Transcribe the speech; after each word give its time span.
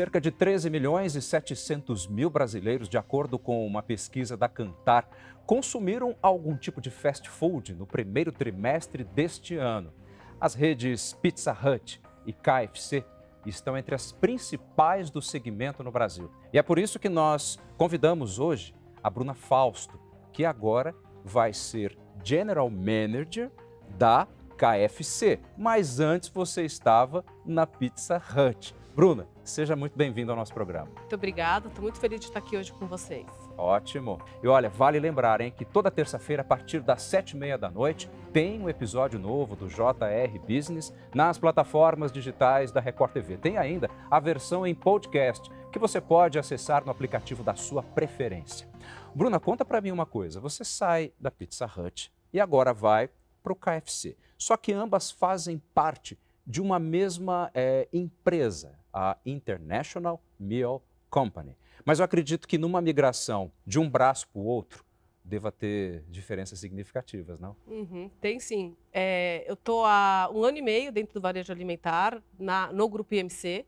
Cerca 0.00 0.18
de 0.18 0.30
13 0.30 0.70
milhões 0.70 1.14
e 1.14 1.20
700 1.20 2.06
mil 2.06 2.30
brasileiros, 2.30 2.88
de 2.88 2.96
acordo 2.96 3.38
com 3.38 3.66
uma 3.66 3.82
pesquisa 3.82 4.34
da 4.34 4.48
Cantar, 4.48 5.06
consumiram 5.44 6.16
algum 6.22 6.56
tipo 6.56 6.80
de 6.80 6.88
fast 6.88 7.28
food 7.28 7.74
no 7.74 7.86
primeiro 7.86 8.32
trimestre 8.32 9.04
deste 9.04 9.56
ano. 9.56 9.92
As 10.40 10.54
redes 10.54 11.12
Pizza 11.20 11.52
Hut 11.52 12.00
e 12.24 12.32
KFC 12.32 13.04
estão 13.44 13.76
entre 13.76 13.94
as 13.94 14.10
principais 14.10 15.10
do 15.10 15.20
segmento 15.20 15.84
no 15.84 15.92
Brasil. 15.92 16.30
E 16.50 16.56
é 16.56 16.62
por 16.62 16.78
isso 16.78 16.98
que 16.98 17.10
nós 17.10 17.58
convidamos 17.76 18.38
hoje 18.38 18.74
a 19.02 19.10
Bruna 19.10 19.34
Fausto, 19.34 20.00
que 20.32 20.46
agora 20.46 20.94
vai 21.22 21.52
ser 21.52 21.94
General 22.24 22.70
Manager 22.70 23.50
da 23.98 24.26
KFC. 24.56 25.40
Mas 25.58 26.00
antes 26.00 26.30
você 26.30 26.64
estava 26.64 27.22
na 27.44 27.66
Pizza 27.66 28.16
Hut. 28.16 28.74
Bruna, 28.94 29.28
seja 29.50 29.74
muito 29.74 29.96
bem-vindo 29.96 30.30
ao 30.30 30.36
nosso 30.36 30.54
programa. 30.54 30.88
Muito 30.96 31.14
obrigada, 31.14 31.68
estou 31.68 31.82
muito 31.82 31.98
feliz 31.98 32.20
de 32.20 32.26
estar 32.26 32.38
aqui 32.38 32.56
hoje 32.56 32.72
com 32.72 32.86
vocês. 32.86 33.26
Ótimo. 33.58 34.20
E 34.42 34.46
olha, 34.46 34.70
vale 34.70 34.98
lembrar 35.00 35.40
hein, 35.40 35.52
que 35.54 35.64
toda 35.64 35.90
terça-feira, 35.90 36.42
a 36.42 36.44
partir 36.44 36.80
das 36.80 37.02
sete 37.02 37.32
e 37.32 37.36
meia 37.36 37.58
da 37.58 37.68
noite, 37.68 38.08
tem 38.32 38.60
um 38.60 38.68
episódio 38.68 39.18
novo 39.18 39.56
do 39.56 39.66
JR 39.66 40.38
Business 40.46 40.94
nas 41.12 41.36
plataformas 41.36 42.12
digitais 42.12 42.70
da 42.70 42.80
Record 42.80 43.12
TV. 43.12 43.36
Tem 43.36 43.58
ainda 43.58 43.90
a 44.10 44.20
versão 44.20 44.66
em 44.66 44.74
podcast, 44.74 45.50
que 45.72 45.78
você 45.78 46.00
pode 46.00 46.38
acessar 46.38 46.84
no 46.84 46.90
aplicativo 46.90 47.42
da 47.42 47.56
sua 47.56 47.82
preferência. 47.82 48.68
Bruna, 49.14 49.40
conta 49.40 49.64
para 49.64 49.80
mim 49.80 49.90
uma 49.90 50.06
coisa. 50.06 50.40
Você 50.40 50.64
sai 50.64 51.12
da 51.18 51.30
Pizza 51.30 51.66
Hut 51.66 52.12
e 52.32 52.40
agora 52.40 52.72
vai 52.72 53.10
para 53.42 53.52
o 53.52 53.56
KFC. 53.56 54.16
Só 54.38 54.56
que 54.56 54.72
ambas 54.72 55.10
fazem 55.10 55.60
parte 55.74 56.18
de 56.46 56.60
uma 56.60 56.78
mesma 56.78 57.50
é, 57.54 57.88
empresa, 57.92 58.79
a 58.92 59.16
International 59.24 60.22
Meal 60.38 60.82
Company. 61.08 61.56
Mas 61.84 61.98
eu 61.98 62.04
acredito 62.04 62.46
que 62.46 62.58
numa 62.58 62.80
migração 62.80 63.50
de 63.66 63.78
um 63.78 63.88
braço 63.88 64.28
para 64.28 64.40
o 64.40 64.44
outro, 64.44 64.84
deva 65.24 65.52
ter 65.52 66.02
diferenças 66.08 66.58
significativas, 66.58 67.38
não? 67.38 67.56
Uhum, 67.66 68.10
tem 68.20 68.40
sim. 68.40 68.76
É, 68.92 69.44
eu 69.46 69.54
estou 69.54 69.84
há 69.84 70.28
um 70.32 70.42
ano 70.42 70.58
e 70.58 70.62
meio 70.62 70.90
dentro 70.90 71.14
do 71.14 71.20
varejo 71.20 71.52
alimentar, 71.52 72.22
na, 72.38 72.72
no 72.72 72.88
grupo 72.88 73.14
IMC. 73.14 73.64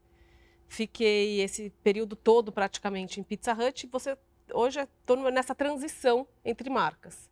Fiquei 0.66 1.40
esse 1.40 1.70
período 1.82 2.16
todo 2.16 2.50
praticamente 2.50 3.20
em 3.20 3.22
Pizza 3.22 3.52
Hut. 3.52 3.88
Você, 3.92 4.16
hoje 4.52 4.80
estou 4.80 5.30
nessa 5.30 5.54
transição 5.54 6.26
entre 6.44 6.68
marcas. 6.68 7.30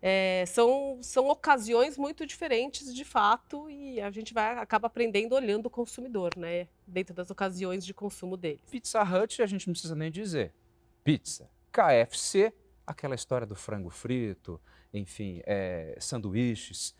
É, 0.00 0.44
são, 0.46 0.98
são 1.02 1.28
ocasiões 1.28 1.96
muito 1.96 2.26
diferentes 2.26 2.94
de 2.94 3.04
fato 3.04 3.68
e 3.70 4.00
a 4.00 4.10
gente 4.10 4.34
vai 4.34 4.58
acaba 4.58 4.86
aprendendo 4.86 5.34
olhando 5.34 5.66
o 5.66 5.70
consumidor, 5.70 6.32
né? 6.36 6.68
Dentro 6.86 7.14
das 7.14 7.30
ocasiões 7.30 7.84
de 7.84 7.94
consumo 7.94 8.36
deles. 8.36 8.60
Pizza 8.70 9.02
Hut 9.02 9.42
a 9.42 9.46
gente 9.46 9.66
não 9.66 9.72
precisa 9.72 9.94
nem 9.94 10.10
dizer. 10.10 10.52
Pizza. 11.02 11.48
KFC, 11.72 12.52
aquela 12.86 13.14
história 13.14 13.46
do 13.46 13.54
frango 13.54 13.90
frito, 13.90 14.60
enfim, 14.92 15.42
é, 15.44 15.96
sanduíches. 16.00 16.94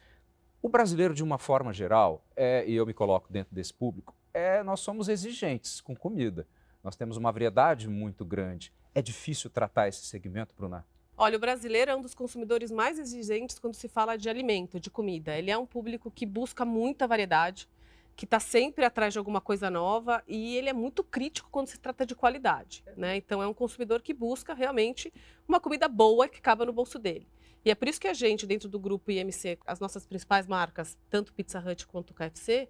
O 0.61 0.69
brasileiro, 0.69 1.14
de 1.14 1.22
uma 1.22 1.39
forma 1.39 1.72
geral, 1.72 2.27
é, 2.34 2.64
e 2.67 2.74
eu 2.74 2.84
me 2.84 2.92
coloco 2.92 3.33
dentro 3.33 3.55
desse 3.55 3.72
público, 3.72 4.14
é, 4.34 4.62
nós 4.62 4.80
somos 4.80 5.08
exigentes 5.08 5.80
com 5.80 5.94
comida. 5.94 6.47
Nós 6.83 6.97
temos 6.97 7.17
uma 7.17 7.33
variedade 7.33 7.89
muito 7.89 8.24
grande. 8.24 8.72
É 8.94 9.00
difícil 9.00 9.48
tratar 9.48 9.89
esse 9.89 10.05
segmento, 10.06 10.55
Bruna? 10.56 10.84
Olha, 11.19 11.39
o 11.39 11.41
brasileiro 11.41 11.91
é 11.91 11.97
um 11.97 12.03
dos 12.03 12.14
consumidores 12.14 12.70
mais 12.70 12.98
exigentes 12.98 13.59
quando 13.59 13.75
se 13.75 13.89
fala 13.89 14.19
de 14.19 14.28
alimento, 14.28 14.78
de 14.78 14.91
comida. 14.91 15.34
Ele 15.34 15.50
é 15.50 15.56
um 15.56 15.64
público 15.64 16.11
que 16.11 16.27
busca 16.27 16.62
muita 16.62 17.06
variedade, 17.06 17.67
que 18.14 18.27
está 18.27 18.39
sempre 18.39 18.84
atrás 18.84 19.14
de 19.14 19.19
alguma 19.19 19.41
coisa 19.41 19.70
nova 19.70 20.23
e 20.28 20.56
ele 20.56 20.69
é 20.69 20.75
muito 20.75 21.03
crítico 21.03 21.48
quando 21.50 21.69
se 21.69 21.81
trata 21.81 22.05
de 22.05 22.14
qualidade. 22.14 22.84
Né? 22.98 23.17
Então, 23.17 23.42
é 23.42 23.47
um 23.47 23.55
consumidor 23.55 24.03
que 24.03 24.12
busca 24.12 24.53
realmente 24.53 25.11
uma 25.48 25.58
comida 25.58 25.89
boa 25.89 26.29
que 26.29 26.39
caba 26.39 26.67
no 26.67 26.73
bolso 26.73 26.98
dele. 26.98 27.27
E 27.64 27.70
é 27.70 27.74
por 27.74 27.89
isso 27.89 28.01
que 28.01 28.08
a 28.08 28.14
gente, 28.14 28.46
dentro 28.46 28.69
do 28.69 28.79
grupo 28.79 29.11
IMC, 29.11 29.58
as 29.67 29.80
nossas 29.80 30.05
principais 30.05 30.46
marcas, 30.46 30.98
tanto 31.08 31.33
Pizza 31.33 31.58
Hut 31.58 31.86
quanto 31.86 32.13
KFC, 32.13 32.69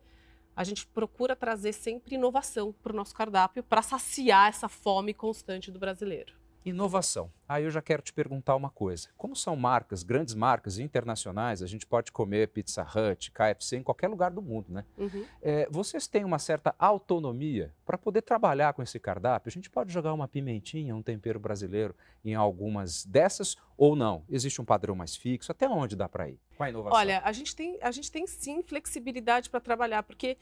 a 0.54 0.62
gente 0.62 0.86
procura 0.86 1.34
trazer 1.34 1.72
sempre 1.72 2.14
inovação 2.14 2.72
para 2.80 2.92
o 2.92 2.96
nosso 2.96 3.14
cardápio 3.14 3.64
para 3.64 3.82
saciar 3.82 4.50
essa 4.50 4.68
fome 4.68 5.12
constante 5.12 5.72
do 5.72 5.80
brasileiro. 5.80 6.45
Inovação. 6.66 7.30
Aí 7.48 7.62
eu 7.62 7.70
já 7.70 7.80
quero 7.80 8.02
te 8.02 8.12
perguntar 8.12 8.56
uma 8.56 8.68
coisa. 8.70 9.08
Como 9.16 9.36
são 9.36 9.54
marcas, 9.54 10.02
grandes 10.02 10.34
marcas 10.34 10.80
internacionais, 10.80 11.62
a 11.62 11.66
gente 11.66 11.86
pode 11.86 12.10
comer 12.10 12.48
Pizza 12.48 12.82
Hut, 12.82 13.30
KFC 13.30 13.76
em 13.76 13.84
qualquer 13.84 14.08
lugar 14.08 14.32
do 14.32 14.42
mundo, 14.42 14.72
né? 14.72 14.84
Uhum. 14.98 15.24
É, 15.40 15.68
vocês 15.70 16.08
têm 16.08 16.24
uma 16.24 16.40
certa 16.40 16.74
autonomia 16.76 17.72
para 17.84 17.96
poder 17.96 18.22
trabalhar 18.22 18.72
com 18.72 18.82
esse 18.82 18.98
cardápio? 18.98 19.48
A 19.48 19.52
gente 19.52 19.70
pode 19.70 19.92
jogar 19.92 20.12
uma 20.12 20.26
pimentinha, 20.26 20.96
um 20.96 21.02
tempero 21.02 21.38
brasileiro 21.38 21.94
em 22.24 22.34
algumas 22.34 23.06
dessas 23.06 23.56
ou 23.76 23.94
não? 23.94 24.24
Existe 24.28 24.60
um 24.60 24.64
padrão 24.64 24.96
mais 24.96 25.14
fixo? 25.14 25.52
Até 25.52 25.68
onde 25.68 25.94
dá 25.94 26.08
para 26.08 26.28
ir? 26.28 26.40
Qual 26.56 26.66
a 26.66 26.70
inovação? 26.70 26.98
Olha, 26.98 27.22
a 27.24 27.30
gente 27.30 27.54
tem, 27.54 27.78
a 27.80 27.92
gente 27.92 28.10
tem 28.10 28.26
sim 28.26 28.60
flexibilidade 28.64 29.48
para 29.48 29.60
trabalhar, 29.60 30.02
porque 30.02 30.36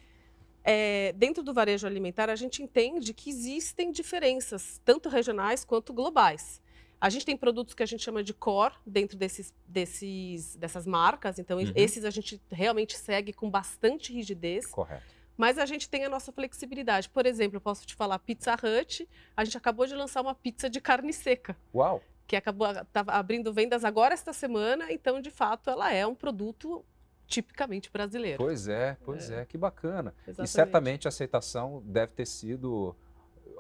é, 0.65 1.13
dentro 1.13 1.43
do 1.43 1.53
varejo 1.53 1.87
alimentar, 1.87 2.31
a 2.31 2.37
gente 2.37 2.63
entende 2.63 3.13
que 3.13 3.29
existem 3.29 3.93
diferenças, 3.93 4.81
tanto 4.83 5.11
regionais 5.11 5.63
quanto 5.63 5.93
globais. 5.93 6.63
A 6.99 7.11
gente 7.11 7.27
tem 7.27 7.37
produtos 7.37 7.75
que 7.75 7.83
a 7.83 7.87
gente 7.87 8.03
chama 8.03 8.25
de 8.25 8.33
core 8.33 8.75
dentro 8.87 9.19
desses, 9.19 9.53
desses, 9.69 10.57
dessas 10.57 10.87
marcas, 10.87 11.39
então 11.39 11.59
uhum. 11.59 11.71
esses 11.77 12.03
a 12.03 12.09
gente 12.09 12.41
realmente 12.51 12.97
segue 12.97 13.31
com 13.31 13.51
bastante 13.51 14.11
rigidez. 14.11 14.65
Correto. 14.67 15.15
Mas 15.37 15.59
a 15.59 15.67
gente 15.67 15.87
tem 15.89 16.05
a 16.05 16.09
nossa 16.09 16.33
flexibilidade. 16.33 17.11
Por 17.11 17.27
exemplo, 17.27 17.57
eu 17.57 17.61
posso 17.61 17.85
te 17.85 17.95
falar 17.95 18.19
Pizza 18.21 18.55
Hut, 18.55 19.07
a 19.37 19.45
gente 19.45 19.59
acabou 19.59 19.87
de 19.87 19.95
lançar 19.95 20.23
uma 20.23 20.35
pizza 20.35 20.71
de 20.71 20.81
carne 20.81 21.13
seca. 21.13 21.55
Uau! 21.75 22.01
Que 22.27 22.37
acabou 22.37 22.69
tá 22.91 23.05
abrindo 23.09 23.53
vendas 23.53 23.85
agora 23.85 24.15
esta 24.15 24.33
semana, 24.33 24.91
então 24.91 25.21
de 25.21 25.31
fato 25.31 25.69
ela 25.69 25.93
é 25.93 26.07
um 26.07 26.15
produto 26.15 26.83
tipicamente 27.27 27.91
brasileiro. 27.91 28.39
Pois 28.39 28.69
é, 28.69 28.97
pois 29.05 29.31
é, 29.31 29.43
é 29.43 29.45
que 29.45 29.59
bacana. 29.59 30.15
Exatamente. 30.27 30.49
E 30.49 30.53
certamente 30.53 31.09
a 31.09 31.11
aceitação 31.11 31.83
deve 31.87 32.12
ter 32.12 32.27
sido 32.27 32.95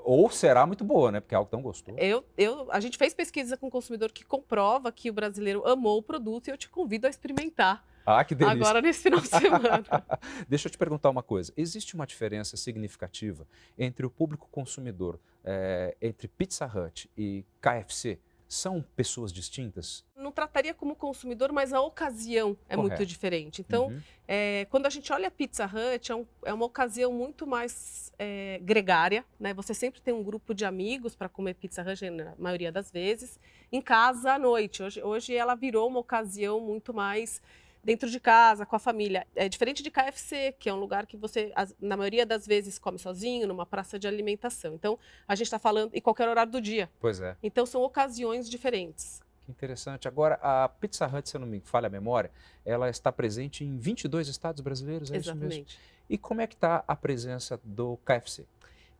ou 0.04 0.28
será 0.30 0.66
muito 0.66 0.84
boa, 0.84 1.10
né? 1.10 1.18
Porque 1.18 1.34
é 1.34 1.38
algo 1.38 1.50
tão 1.50 1.62
gostoso. 1.62 1.98
Eu, 1.98 2.24
eu, 2.36 2.70
a 2.70 2.78
gente 2.78 2.98
fez 2.98 3.14
pesquisa 3.14 3.56
com 3.56 3.68
o 3.68 3.70
consumidor 3.70 4.12
que 4.12 4.22
comprova 4.22 4.92
que 4.92 5.08
o 5.08 5.12
brasileiro 5.14 5.66
amou 5.66 5.98
o 5.98 6.02
produto 6.02 6.48
e 6.48 6.50
eu 6.50 6.58
te 6.58 6.68
convido 6.68 7.06
a 7.06 7.10
experimentar. 7.10 7.82
Ah, 8.04 8.22
que 8.22 8.34
delícia. 8.34 8.60
Agora 8.60 8.82
nesse 8.82 9.02
final 9.02 9.18
de 9.18 9.28
semana. 9.28 9.82
Deixa 10.46 10.68
eu 10.68 10.70
te 10.70 10.76
perguntar 10.76 11.08
uma 11.08 11.22
coisa. 11.22 11.52
Existe 11.56 11.94
uma 11.94 12.06
diferença 12.06 12.54
significativa 12.54 13.46
entre 13.78 14.04
o 14.04 14.10
público 14.10 14.46
consumidor, 14.52 15.18
é, 15.42 15.96
entre 16.02 16.28
Pizza 16.28 16.66
Hut 16.66 17.10
e 17.16 17.46
KFC? 17.62 18.18
São 18.48 18.84
pessoas 18.94 19.32
distintas? 19.32 20.04
Não 20.16 20.30
trataria 20.30 20.72
como 20.72 20.94
consumidor, 20.94 21.52
mas 21.52 21.72
a 21.72 21.80
ocasião 21.80 22.56
é 22.68 22.76
Correto. 22.76 22.96
muito 22.96 23.06
diferente. 23.06 23.60
Então, 23.60 23.88
uhum. 23.88 24.00
é, 24.26 24.66
quando 24.70 24.86
a 24.86 24.90
gente 24.90 25.12
olha 25.12 25.28
a 25.28 25.30
Pizza 25.30 25.64
Hut, 25.64 26.12
é, 26.12 26.14
um, 26.14 26.26
é 26.44 26.54
uma 26.54 26.66
ocasião 26.66 27.12
muito 27.12 27.46
mais 27.46 28.12
é, 28.18 28.58
gregária. 28.62 29.24
Né? 29.38 29.52
Você 29.54 29.74
sempre 29.74 30.00
tem 30.00 30.14
um 30.14 30.22
grupo 30.22 30.54
de 30.54 30.64
amigos 30.64 31.14
para 31.14 31.28
comer 31.28 31.54
Pizza 31.54 31.82
Hut, 31.82 32.10
na 32.10 32.34
maioria 32.38 32.70
das 32.70 32.90
vezes, 32.90 33.38
em 33.72 33.80
casa 33.80 34.34
à 34.34 34.38
noite. 34.38 34.82
Hoje, 34.82 35.02
hoje 35.02 35.34
ela 35.34 35.54
virou 35.54 35.88
uma 35.88 36.00
ocasião 36.00 36.60
muito 36.60 36.94
mais 36.94 37.42
dentro 37.84 38.08
de 38.08 38.18
casa, 38.18 38.64
com 38.64 38.74
a 38.74 38.78
família. 38.78 39.26
É 39.36 39.48
diferente 39.48 39.82
de 39.82 39.90
KFC, 39.90 40.54
que 40.58 40.68
é 40.68 40.74
um 40.74 40.78
lugar 40.78 41.06
que 41.06 41.16
você, 41.16 41.52
na 41.80 41.96
maioria 41.96 42.24
das 42.24 42.46
vezes, 42.46 42.78
come 42.78 42.98
sozinho, 42.98 43.46
numa 43.46 43.66
praça 43.66 43.98
de 43.98 44.08
alimentação. 44.08 44.74
Então, 44.74 44.98
a 45.28 45.34
gente 45.34 45.46
está 45.46 45.58
falando 45.58 45.90
em 45.94 46.00
qualquer 46.00 46.28
horário 46.28 46.50
do 46.50 46.60
dia. 46.60 46.90
Pois 46.98 47.20
é. 47.20 47.36
Então, 47.42 47.66
são 47.66 47.82
ocasiões 47.82 48.48
diferentes. 48.48 49.22
Que 49.44 49.52
interessante. 49.52 50.08
Agora, 50.08 50.38
a 50.40 50.68
Pizza 50.68 51.06
Hut, 51.06 51.28
se 51.28 51.36
eu 51.36 51.40
não 51.40 51.46
me 51.46 51.60
falha 51.60 51.86
a 51.86 51.90
memória, 51.90 52.30
ela 52.64 52.88
está 52.88 53.12
presente 53.12 53.62
em 53.62 53.76
22 53.76 54.28
estados 54.28 54.62
brasileiros, 54.62 55.10
é 55.10 55.16
Exatamente. 55.16 55.52
isso 55.52 55.58
mesmo? 55.58 55.94
E 56.08 56.16
como 56.16 56.40
é 56.40 56.46
que 56.46 56.54
está 56.54 56.82
a 56.88 56.96
presença 56.96 57.60
do 57.62 57.98
KFC? 57.98 58.46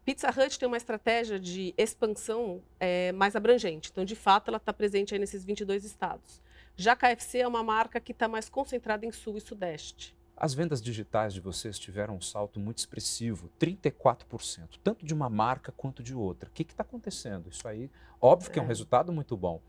Pizza 0.05 0.29
Hut 0.29 0.59
tem 0.59 0.67
uma 0.69 0.77
estratégia 0.77 1.41
de 1.41 1.73
expansão 1.79 2.63
é, 2.79 3.11
mais 3.13 3.35
abrangente. 3.35 3.89
Então, 3.91 4.05
de 4.05 4.15
fato, 4.15 4.49
ela 4.49 4.59
está 4.59 4.73
presente 4.73 5.19
nesses 5.19 5.43
22 5.45 5.85
estados. 5.85 6.43
Já 6.77 6.93
a 6.93 6.97
KFC 6.97 7.39
é 7.39 7.47
uma 7.47 7.63
marca 7.63 8.01
que 8.01 8.13
está 8.13 8.27
mais 8.27 8.49
concentrada 8.49 9.07
em 9.07 9.13
Sul 9.13 9.37
e 9.37 9.41
Sudeste. 9.41 10.17
As 10.37 10.53
vendas 10.53 10.83
digitais 10.83 11.33
de 11.33 11.41
vocês 11.41 11.79
tiveram 11.79 12.17
um 12.17 12.21
salto 12.21 12.59
muito 12.59 12.79
expressivo, 12.79 13.49
34%, 13.61 14.81
tanto 14.83 15.07
de 15.07 15.15
uma 15.15 15.31
marca 15.31 15.71
quanto 15.71 16.03
de 16.03 16.13
outra. 16.13 16.49
O 16.49 16.53
que 16.53 16.63
está 16.63 16.83
acontecendo? 16.83 17.49
Isso 17.49 17.69
aí, 17.69 17.89
óbvio 18.21 18.51
que 18.51 18.59
é 18.59 18.63
um 18.63 18.65
é. 18.65 18.69
resultado 18.69 19.13
muito 19.13 19.37
bom. 19.37 19.61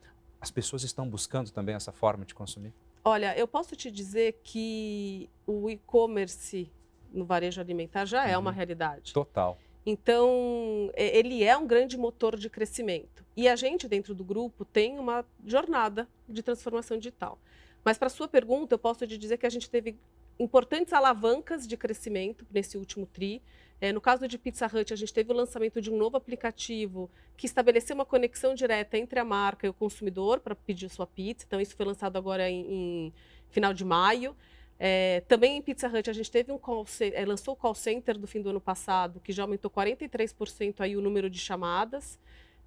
As 0.42 0.50
pessoas 0.50 0.84
estão 0.84 1.07
buscando 1.07 1.52
também 1.52 1.75
essa 1.75 1.92
forma 1.92 2.25
de 2.25 2.34
consumir? 2.34 2.74
Olha, 3.04 3.38
eu 3.38 3.48
posso 3.48 3.75
te 3.75 3.92
dizer 3.92 4.40
que 4.44 5.30
o 5.46 5.69
e-commerce 5.69 6.72
no 7.13 7.24
varejo 7.24 7.62
alimentar 7.62 8.06
já 8.06 8.28
é 8.28 8.36
uma 8.36 8.50
uhum. 8.50 8.56
realidade. 8.56 9.13
Total. 9.13 9.57
Então, 9.86 10.92
ele 10.96 11.44
é 11.44 11.56
um 11.56 11.68
grande 11.68 11.96
motor 11.98 12.36
de 12.36 12.50
crescimento. 12.50 13.25
E 13.36 13.48
a 13.48 13.56
gente, 13.56 13.88
dentro 13.88 14.14
do 14.14 14.24
grupo, 14.24 14.64
tem 14.64 14.98
uma 14.98 15.26
jornada 15.46 16.08
de 16.28 16.42
transformação 16.42 16.98
digital. 16.98 17.38
Mas, 17.84 17.98
para 17.98 18.10
sua 18.10 18.28
pergunta, 18.28 18.74
eu 18.74 18.80
posso 18.80 19.06
te 19.06 19.18
dizer 19.18 19.38
que 19.38 19.46
a 19.46 19.50
gente 19.50 19.70
teve 19.70 19.98
importantes 20.40 20.94
alavancas 20.94 21.68
de 21.68 21.78
crescimento 21.78 22.46
nesse 22.52 22.78
último 22.78 23.06
TRI. 23.06 23.42
É, 23.80 23.92
no 23.92 24.00
caso 24.00 24.28
de 24.28 24.38
Pizza 24.38 24.66
Hut, 24.66 24.94
a 24.94 24.96
gente 24.96 25.14
teve 25.14 25.32
o 25.32 25.36
lançamento 25.36 25.82
de 25.82 25.92
um 25.92 25.98
novo 25.98 26.16
aplicativo 26.16 27.10
que 27.36 27.46
estabeleceu 27.46 27.94
uma 27.96 28.06
conexão 28.06 28.54
direta 28.54 28.98
entre 28.98 29.20
a 29.20 29.26
marca 29.26 29.68
e 29.68 29.70
o 29.70 29.74
consumidor 29.74 30.40
para 30.40 30.56
pedir 30.56 30.90
sua 30.90 31.06
pizza. 31.06 31.46
Então, 31.46 31.60
isso 31.60 31.76
foi 31.76 31.86
lançado 31.86 32.18
agora 32.18 32.50
em, 32.50 32.66
em 33.08 33.14
final 33.50 33.74
de 33.74 33.84
maio. 33.84 34.36
É, 34.78 35.22
também 35.28 35.58
em 35.58 35.62
Pizza 35.62 35.88
Hut 35.88 36.10
a 36.10 36.14
gente 36.14 36.30
teve 36.30 36.52
um 36.52 36.58
call 36.58 36.86
é, 37.00 37.26
lançou 37.26 37.54
o 37.54 37.58
call 37.58 37.74
center 37.74 38.18
do 38.18 38.28
fim 38.28 38.42
do 38.42 38.50
ano 38.50 38.60
passado, 38.60 39.22
que 39.22 39.31
já 39.31 39.44
aumentou 39.44 39.72
43% 39.72 40.81
aí 40.81 40.98
o 40.98 41.02
número 41.02 41.30
de 41.30 41.40
chamadas. 41.40 42.20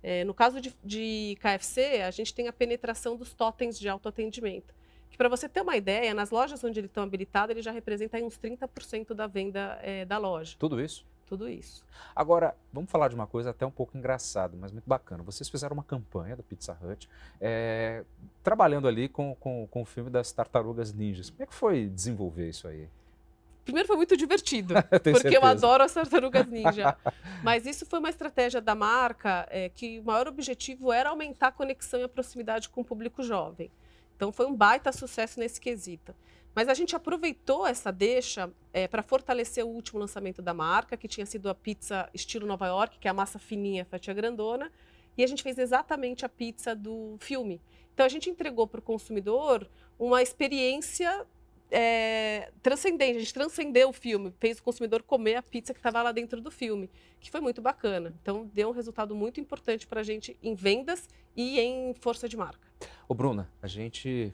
É, 0.03 0.25
no 0.25 0.35
caso 0.35 0.61
de, 0.61 0.75
de, 0.85 1.37
KFC, 1.41 2.03
a 2.03 2.11
gente 2.11 2.33
tem 2.35 2.49
a 2.49 2.53
penetração 2.53 3.17
dos 3.17 3.35
totens 3.35 3.79
de 3.79 3.89
autoatendimento. 3.89 4.75
Que 5.11 5.17
para 5.17 5.29
você 5.29 5.49
ter 5.49 5.61
uma 5.61 5.77
ideia, 5.77 6.15
nas 6.15 6.31
lojas 6.31 6.63
onde 6.63 6.79
eles 6.79 6.91
estão 6.91 7.03
habilitados, 7.03 7.51
ele 7.51 7.63
já 7.63 7.73
representa 7.73 8.19
uns 8.19 8.39
30% 8.39 9.15
da 9.15 9.27
venda 9.27 9.79
é, 9.83 10.05
da 10.05 10.19
loja. 10.19 10.57
Tudo 10.59 10.81
isso? 10.81 11.05
tudo 11.29 11.49
isso. 11.49 11.85
Agora, 12.17 12.57
vamos 12.73 12.91
falar 12.91 13.09
de 13.09 13.15
uma 13.15 13.27
coisa 13.27 13.51
até 13.51 13.67
um 13.67 13.71
pouco 13.71 13.97
engraçada, 13.97 14.57
mas 14.59 14.73
muito 14.73 14.89
bacana. 14.89 15.23
Vocês 15.23 15.49
fizeram 15.49 15.75
uma 15.75 15.85
campanha 15.85 16.35
da 16.35 16.43
Pizza 16.43 16.77
Hut, 16.83 17.09
é, 17.41 18.03
trabalhando 18.43 18.89
ali 18.89 19.09
com, 19.09 19.35
com, 19.35 19.67
com 19.71 19.83
o 19.83 19.85
filme 19.85 20.09
das 20.09 20.33
Tartarugas 20.33 20.93
Ninjas. 20.93 21.29
Como 21.29 21.43
é 21.43 21.47
que 21.47 21.55
foi 21.55 21.87
desenvolver 21.87 22.49
isso 22.49 22.67
aí? 22.67 22.89
Primeiro 23.69 23.87
foi 23.87 23.99
muito 23.99 24.17
divertido, 24.17 24.73
porque 24.89 25.13
certeza. 25.13 25.35
eu 25.35 25.45
adoro 25.45 25.85
as 25.85 25.93
tartarugas 25.93 26.47
ninja. 26.47 26.97
Mas 27.45 27.67
isso 27.67 27.85
foi 27.85 27.99
uma 27.99 28.09
estratégia 28.09 28.63
da 28.63 28.75
marca 28.75 29.47
é, 29.51 29.69
que 29.69 30.01
o 30.01 30.05
maior 30.05 30.27
objetivo 30.27 30.91
era 30.91 31.11
aumentar 31.11 31.49
a 31.49 31.53
conexão 31.53 32.01
e 32.01 32.05
a 32.05 32.09
proximidade 32.09 32.71
com 32.71 32.81
o 32.81 32.85
público 32.85 33.23
jovem. 33.23 33.71
Então 34.17 34.33
foi 34.33 34.47
um 34.47 34.57
baita 34.57 34.91
sucesso 34.91 35.39
nesse 35.39 35.61
quesito. 35.61 36.15
Mas 36.55 36.67
a 36.67 36.73
gente 36.73 36.97
aproveitou 36.97 37.67
essa 37.67 37.93
deixa 37.93 38.51
é, 38.73 38.89
para 38.89 39.03
fortalecer 39.03 39.63
o 39.67 39.69
último 39.69 40.01
lançamento 40.01 40.41
da 40.41 40.55
marca, 40.55 40.97
que 40.97 41.07
tinha 41.07 41.27
sido 41.27 41.51
a 41.51 41.55
pizza 41.55 42.09
estilo 42.15 42.47
Nova 42.47 42.67
York, 42.69 42.99
que 42.99 43.07
é 43.07 43.11
a 43.11 43.15
massa 43.15 43.39
fininha, 43.39 43.85
fatia 43.85 44.15
grandona, 44.15 44.73
e 45.15 45.23
a 45.23 45.27
gente 45.27 45.43
fez 45.43 45.59
exatamente 45.59 46.25
a 46.25 46.29
pizza 46.29 46.75
do 46.75 47.19
filme. 47.21 47.61
Então 47.93 48.07
a 48.07 48.09
gente 48.09 48.31
entregou 48.31 48.67
para 48.67 48.81
o 48.81 48.83
consumidor 48.83 49.69
uma 49.99 50.23
experiência 50.23 51.27
é, 51.71 52.51
transcendente. 52.63 53.17
A 53.17 53.21
gente 53.21 53.35
transcendeu 53.35 53.89
o 53.89 53.93
filme, 53.93 54.33
fez 54.39 54.59
o 54.59 54.63
consumidor 54.63 55.03
comer 55.03 55.37
a 55.37 55.43
pizza 55.43 55.73
que 55.73 55.79
estava 55.79 56.03
lá 56.03 56.13
dentro 56.13 56.41
do 56.41 56.51
filme, 56.51 56.91
que 57.21 57.31
foi 57.31 57.41
muito 57.41 57.61
bacana. 57.61 58.15
Então 58.23 58.51
deu 58.53 58.69
um 58.69 58.73
resultado 58.73 59.15
muito 59.15 59.41
importante 59.41 59.87
para 59.87 60.01
a 60.01 60.05
gente 60.05 60.37
em 60.43 60.55
vendas 60.55 61.09
e 61.37 61.61
em 61.61 61.95
força 61.95 62.29
de 62.29 62.37
marca. 62.37 62.67
Ô 63.09 63.15
Bruna, 63.15 63.51
a 63.63 63.67
gente 63.67 64.33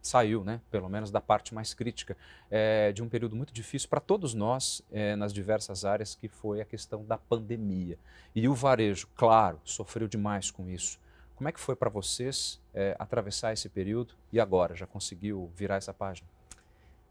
saiu, 0.00 0.44
né, 0.44 0.60
pelo 0.70 0.88
menos 0.88 1.10
da 1.10 1.20
parte 1.20 1.52
mais 1.54 1.74
crítica, 1.74 2.16
é, 2.50 2.92
de 2.92 3.02
um 3.02 3.08
período 3.08 3.36
muito 3.36 3.52
difícil 3.52 3.88
para 3.88 4.00
todos 4.00 4.32
nós 4.32 4.82
é, 4.90 5.14
nas 5.16 5.32
diversas 5.32 5.84
áreas, 5.84 6.14
que 6.14 6.28
foi 6.28 6.60
a 6.60 6.64
questão 6.64 7.04
da 7.04 7.18
pandemia. 7.18 7.98
E 8.34 8.48
o 8.48 8.54
varejo, 8.54 9.08
claro, 9.14 9.60
sofreu 9.64 10.08
demais 10.08 10.50
com 10.50 10.68
isso. 10.68 10.98
Como 11.36 11.48
é 11.48 11.52
que 11.52 11.60
foi 11.60 11.76
para 11.76 11.90
vocês 11.90 12.60
é, 12.74 12.96
atravessar 12.98 13.52
esse 13.52 13.68
período 13.68 14.14
e 14.32 14.40
agora? 14.40 14.74
Já 14.74 14.86
conseguiu 14.86 15.52
virar 15.54 15.76
essa 15.76 15.94
página? 15.94 16.28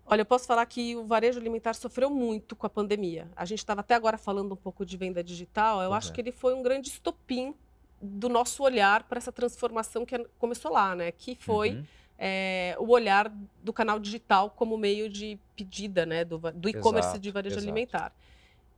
Olha, 0.08 0.22
eu 0.22 0.26
posso 0.26 0.48
falar 0.48 0.66
que 0.66 0.96
o 0.96 1.06
varejo 1.06 1.40
alimentar 1.40 1.74
sofreu 1.74 2.10
muito 2.10 2.56
com 2.56 2.66
a 2.66 2.70
pandemia. 2.70 3.28
A 3.36 3.44
gente 3.44 3.60
estava 3.60 3.82
até 3.82 3.94
agora 3.94 4.18
falando 4.18 4.54
um 4.54 4.56
pouco 4.56 4.86
de 4.86 4.96
venda 4.96 5.22
digital. 5.24 5.82
Eu 5.82 5.90
pois 5.90 5.98
acho 5.98 6.12
é. 6.12 6.16
que 6.16 6.22
ele 6.22 6.32
foi 6.32 6.54
um 6.54 6.64
grande 6.64 6.88
estopim 6.90 7.54
do 8.02 8.30
nosso 8.30 8.64
olhar 8.64 9.04
para 9.04 9.18
essa 9.18 9.32
transformação 9.32 10.06
que 10.06 10.18
começou 10.40 10.72
lá, 10.72 10.96
né? 10.96 11.12
Que 11.12 11.36
foi 11.36 11.72
uhum 11.72 11.84
é, 12.18 12.76
o 12.80 12.90
olhar 12.90 13.32
do 13.62 13.72
canal 13.72 14.00
digital 14.00 14.50
como 14.50 14.78
meio 14.78 15.10
de 15.10 15.38
pedida 15.56 16.06
né, 16.06 16.26
do, 16.26 16.40
do 16.54 16.68
e-commerce 16.68 17.20
de 17.20 17.30
varejo 17.30 17.56
exato. 17.56 17.66
alimentar. 17.66 18.14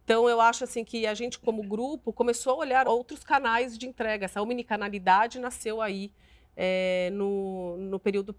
Então, 0.03 0.27
eu 0.27 0.41
acho 0.41 0.63
assim 0.63 0.83
que 0.83 1.05
a 1.05 1.13
gente, 1.13 1.37
como 1.39 1.61
grupo, 1.63 2.11
começou 2.11 2.53
a 2.53 2.57
olhar 2.57 2.87
outros 2.87 3.23
canais 3.23 3.77
de 3.77 3.87
entrega. 3.87 4.25
Essa 4.25 4.41
omnicanalidade 4.41 5.39
nasceu 5.39 5.81
aí 5.81 6.11
é, 6.57 7.11
no, 7.13 7.77
no 7.77 7.99
período 7.99 8.35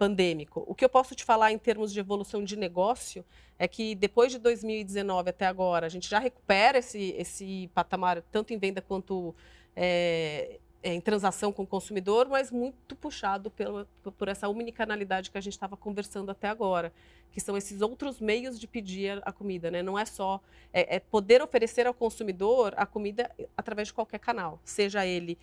pandêmico. 0.00 0.64
O 0.66 0.74
que 0.74 0.82
eu 0.82 0.88
posso 0.88 1.14
te 1.14 1.22
falar 1.22 1.52
em 1.52 1.58
termos 1.58 1.92
de 1.92 2.00
evolução 2.00 2.42
de 2.42 2.56
negócio 2.56 3.22
é 3.58 3.68
que 3.68 3.94
depois 3.94 4.32
de 4.32 4.38
2019 4.38 5.28
até 5.28 5.44
agora, 5.44 5.84
a 5.84 5.90
gente 5.90 6.08
já 6.08 6.18
recupera 6.18 6.78
esse, 6.78 7.14
esse 7.18 7.70
patamar, 7.74 8.22
tanto 8.32 8.54
em 8.54 8.58
venda 8.58 8.80
quanto 8.80 9.34
é, 9.76 10.58
é, 10.82 10.94
em 10.94 11.02
transação 11.02 11.52
com 11.52 11.64
o 11.64 11.66
consumidor, 11.66 12.30
mas 12.30 12.50
muito 12.50 12.96
puxado 12.96 13.50
pelo, 13.50 13.86
por 14.16 14.26
essa 14.28 14.48
omnicanalidade 14.48 15.30
que 15.30 15.36
a 15.36 15.40
gente 15.42 15.52
estava 15.52 15.76
conversando 15.76 16.30
até 16.30 16.48
agora, 16.48 16.90
que 17.30 17.38
são 17.38 17.54
esses 17.54 17.82
outros 17.82 18.22
meios 18.22 18.58
de 18.58 18.66
pedir 18.66 19.20
a 19.22 19.30
comida, 19.30 19.70
né? 19.70 19.82
Não 19.82 19.98
é 19.98 20.06
só 20.06 20.40
é, 20.72 20.96
é 20.96 20.98
poder 20.98 21.42
oferecer 21.42 21.86
ao 21.86 21.92
consumidor 21.92 22.72
a 22.74 22.86
comida 22.86 23.30
através 23.54 23.88
de 23.88 23.94
qualquer 23.94 24.18
canal, 24.18 24.58
seja 24.64 25.04
ele 25.04 25.36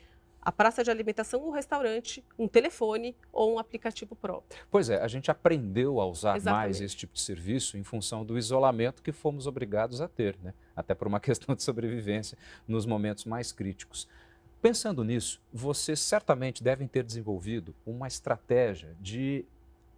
a 0.47 0.51
praça 0.53 0.81
de 0.81 0.89
alimentação, 0.89 1.45
um 1.45 1.51
restaurante, 1.51 2.23
um 2.39 2.47
telefone 2.47 3.13
ou 3.33 3.55
um 3.55 3.59
aplicativo 3.59 4.15
próprio. 4.15 4.57
Pois 4.71 4.89
é, 4.89 5.03
a 5.03 5.07
gente 5.09 5.29
aprendeu 5.29 5.99
a 5.99 6.05
usar 6.05 6.37
Exatamente. 6.37 6.63
mais 6.63 6.79
esse 6.79 6.95
tipo 6.95 7.15
de 7.15 7.19
serviço 7.19 7.77
em 7.77 7.83
função 7.83 8.23
do 8.23 8.37
isolamento 8.37 9.03
que 9.03 9.11
fomos 9.11 9.45
obrigados 9.45 9.99
a 9.99 10.07
ter, 10.07 10.37
né? 10.41 10.53
até 10.73 10.95
por 10.95 11.05
uma 11.05 11.19
questão 11.19 11.53
de 11.53 11.61
sobrevivência 11.61 12.37
nos 12.65 12.85
momentos 12.85 13.25
mais 13.25 13.51
críticos. 13.51 14.07
Pensando 14.61 15.03
nisso, 15.03 15.41
vocês 15.51 15.99
certamente 15.99 16.63
devem 16.63 16.87
ter 16.87 17.03
desenvolvido 17.03 17.75
uma 17.85 18.07
estratégia 18.07 18.95
de 19.01 19.43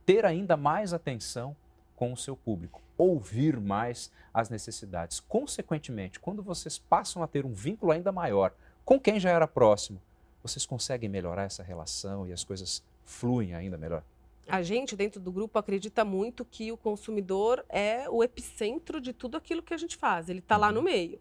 ter 0.04 0.26
ainda 0.26 0.58
mais 0.58 0.94
atenção 0.94 1.56
com 1.96 2.12
o 2.12 2.18
seu 2.18 2.36
público, 2.36 2.82
ouvir 2.98 3.60
mais 3.60 4.12
as 4.34 4.50
necessidades. 4.50 5.20
Consequentemente, 5.20 6.20
quando 6.20 6.42
vocês 6.42 6.80
passam 6.80 7.22
a 7.22 7.28
ter 7.28 7.46
um 7.46 7.54
vínculo 7.54 7.92
ainda 7.92 8.12
maior 8.12 8.52
com 8.84 9.00
quem 9.00 9.20
já 9.20 9.30
era 9.30 9.48
próximo, 9.48 10.02
vocês 10.50 10.66
conseguem 10.66 11.10
melhorar 11.10 11.44
essa 11.44 11.64
relação 11.64 12.28
e 12.28 12.34
as 12.34 12.44
coisas 12.44 12.84
fluem 13.06 13.54
ainda 13.54 13.78
melhor? 13.78 14.04
A 14.48 14.64
gente, 14.64 14.96
dentro 14.96 15.20
do 15.20 15.32
grupo, 15.32 15.60
acredita 15.60 16.04
muito 16.04 16.44
que 16.44 16.72
o 16.72 16.78
consumidor 16.78 17.64
é 17.70 18.10
o 18.10 18.24
epicentro 18.24 19.00
de 19.00 19.14
tudo 19.14 19.38
aquilo 19.38 19.62
que 19.62 19.74
a 19.74 19.78
gente 19.78 19.96
faz. 19.96 20.28
Ele 20.28 20.40
está 20.40 20.56
uhum. 20.56 20.62
lá 20.62 20.72
no 20.72 20.82
meio. 20.82 21.20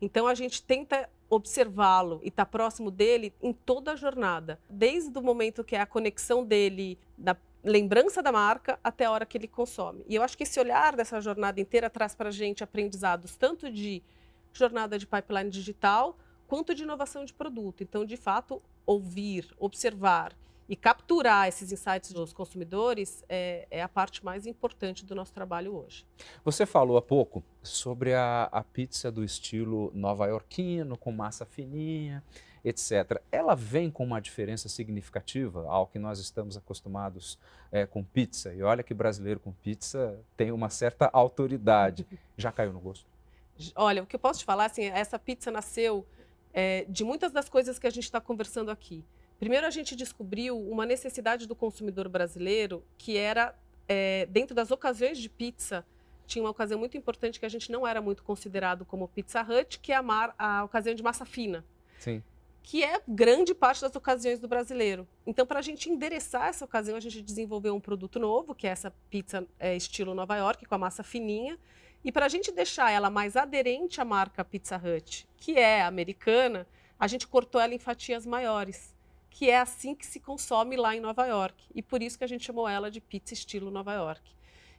Então, 0.00 0.26
a 0.26 0.34
gente 0.34 0.62
tenta 0.62 1.08
observá-lo 1.28 2.20
e 2.22 2.28
estar 2.28 2.46
tá 2.46 2.50
próximo 2.50 2.90
dele 2.90 3.34
em 3.42 3.52
toda 3.52 3.92
a 3.92 3.96
jornada, 3.96 4.58
desde 4.68 5.16
o 5.18 5.22
momento 5.22 5.62
que 5.62 5.76
é 5.76 5.80
a 5.80 5.86
conexão 5.86 6.42
dele, 6.42 6.98
da 7.18 7.36
lembrança 7.62 8.22
da 8.22 8.32
marca, 8.32 8.80
até 8.82 9.04
a 9.04 9.10
hora 9.10 9.26
que 9.26 9.36
ele 9.36 9.46
consome. 9.46 10.02
E 10.08 10.14
eu 10.14 10.22
acho 10.22 10.36
que 10.36 10.44
esse 10.44 10.58
olhar 10.58 10.96
dessa 10.96 11.20
jornada 11.20 11.60
inteira 11.60 11.90
traz 11.90 12.14
para 12.14 12.30
a 12.30 12.32
gente 12.32 12.64
aprendizados 12.64 13.36
tanto 13.36 13.70
de 13.70 14.02
jornada 14.54 14.98
de 14.98 15.06
pipeline 15.06 15.50
digital, 15.50 16.16
quanto 16.50 16.74
de 16.74 16.82
inovação 16.82 17.24
de 17.24 17.32
produto. 17.32 17.84
Então, 17.84 18.04
de 18.04 18.16
fato, 18.16 18.60
ouvir, 18.84 19.54
observar 19.56 20.36
e 20.68 20.74
capturar 20.74 21.46
esses 21.46 21.70
insights 21.70 22.12
dos 22.12 22.32
consumidores 22.32 23.24
é, 23.28 23.68
é, 23.70 23.80
a 23.80 23.88
parte 23.88 24.24
mais 24.24 24.46
importante 24.46 25.06
do 25.06 25.14
nosso 25.14 25.32
trabalho 25.32 25.76
hoje. 25.76 26.04
Você 26.44 26.66
falou 26.66 26.96
há 26.96 27.02
pouco 27.02 27.44
sobre 27.62 28.14
a, 28.14 28.48
a 28.50 28.64
pizza 28.64 29.12
do 29.12 29.22
estilo 29.22 29.92
nova-iorquino, 29.94 30.98
com 30.98 31.12
massa 31.12 31.46
fininha, 31.46 32.20
etc. 32.64 33.22
Ela 33.30 33.54
vem 33.54 33.88
com 33.88 34.02
uma 34.02 34.20
diferença 34.20 34.68
significativa 34.68 35.68
ao 35.68 35.86
que 35.86 36.00
nós 36.00 36.18
estamos 36.18 36.56
acostumados 36.56 37.38
é, 37.70 37.86
com 37.86 38.02
pizza. 38.02 38.52
E 38.52 38.60
olha 38.60 38.82
que 38.82 38.92
brasileiro 38.92 39.38
com 39.38 39.52
pizza 39.52 40.18
tem 40.36 40.50
uma 40.50 40.68
certa 40.68 41.08
autoridade. 41.12 42.04
Já 42.36 42.50
caiu 42.50 42.72
no 42.72 42.80
gosto? 42.80 43.06
Olha, 43.76 44.02
o 44.02 44.06
que 44.06 44.16
eu 44.16 44.20
posso 44.20 44.40
te 44.40 44.44
falar, 44.44 44.64
assim, 44.64 44.86
essa 44.86 45.16
pizza 45.16 45.50
nasceu 45.50 46.04
é, 46.52 46.84
de 46.88 47.04
muitas 47.04 47.32
das 47.32 47.48
coisas 47.48 47.78
que 47.78 47.86
a 47.86 47.90
gente 47.90 48.04
está 48.04 48.20
conversando 48.20 48.70
aqui. 48.70 49.04
Primeiro, 49.38 49.66
a 49.66 49.70
gente 49.70 49.96
descobriu 49.96 50.58
uma 50.58 50.84
necessidade 50.84 51.46
do 51.46 51.56
consumidor 51.56 52.08
brasileiro 52.08 52.84
que 52.98 53.16
era, 53.16 53.54
é, 53.88 54.26
dentro 54.26 54.54
das 54.54 54.70
ocasiões 54.70 55.18
de 55.18 55.28
pizza, 55.28 55.84
tinha 56.30 56.44
uma 56.44 56.50
ocasião 56.50 56.78
muito 56.78 56.96
importante 56.96 57.40
que 57.40 57.46
a 57.46 57.48
gente 57.48 57.72
não 57.72 57.86
era 57.86 58.00
muito 58.00 58.22
considerado 58.22 58.84
como 58.84 59.08
Pizza 59.08 59.42
Hut, 59.42 59.80
que 59.80 59.92
é 59.92 59.96
a, 59.96 60.02
mar, 60.02 60.34
a 60.38 60.62
ocasião 60.62 60.94
de 60.94 61.02
massa 61.02 61.24
fina. 61.24 61.64
Sim. 61.98 62.22
Que 62.62 62.84
é 62.84 63.00
grande 63.08 63.52
parte 63.52 63.80
das 63.80 63.96
ocasiões 63.96 64.38
do 64.38 64.46
brasileiro. 64.46 65.08
Então, 65.26 65.44
para 65.44 65.58
a 65.58 65.62
gente 65.62 65.90
endereçar 65.90 66.48
essa 66.48 66.64
ocasião, 66.64 66.96
a 66.96 67.00
gente 67.00 67.20
desenvolveu 67.20 67.74
um 67.74 67.80
produto 67.80 68.20
novo, 68.20 68.54
que 68.54 68.66
é 68.66 68.70
essa 68.70 68.92
pizza 69.10 69.44
é, 69.58 69.74
estilo 69.74 70.14
Nova 70.14 70.36
York, 70.36 70.64
com 70.66 70.74
a 70.74 70.78
massa 70.78 71.02
fininha. 71.02 71.58
E 72.04 72.10
para 72.10 72.26
a 72.26 72.28
gente 72.28 72.50
deixar 72.50 72.90
ela 72.90 73.10
mais 73.10 73.36
aderente 73.36 74.00
à 74.00 74.04
marca 74.04 74.44
Pizza 74.44 74.76
Hut, 74.76 75.28
que 75.36 75.58
é 75.58 75.82
americana, 75.82 76.66
a 76.98 77.06
gente 77.06 77.26
cortou 77.26 77.60
ela 77.60 77.74
em 77.74 77.78
fatias 77.78 78.24
maiores 78.24 78.94
que 79.30 79.48
é 79.48 79.58
assim 79.58 79.94
que 79.94 80.04
se 80.04 80.20
consome 80.20 80.76
lá 80.76 80.94
em 80.94 81.00
Nova 81.00 81.24
York. 81.24 81.64
E 81.74 81.80
por 81.80 82.02
isso 82.02 82.18
que 82.18 82.24
a 82.24 82.26
gente 82.26 82.44
chamou 82.44 82.68
ela 82.68 82.90
de 82.90 83.00
pizza 83.00 83.32
estilo 83.32 83.70
Nova 83.70 83.94
York. 83.94 84.20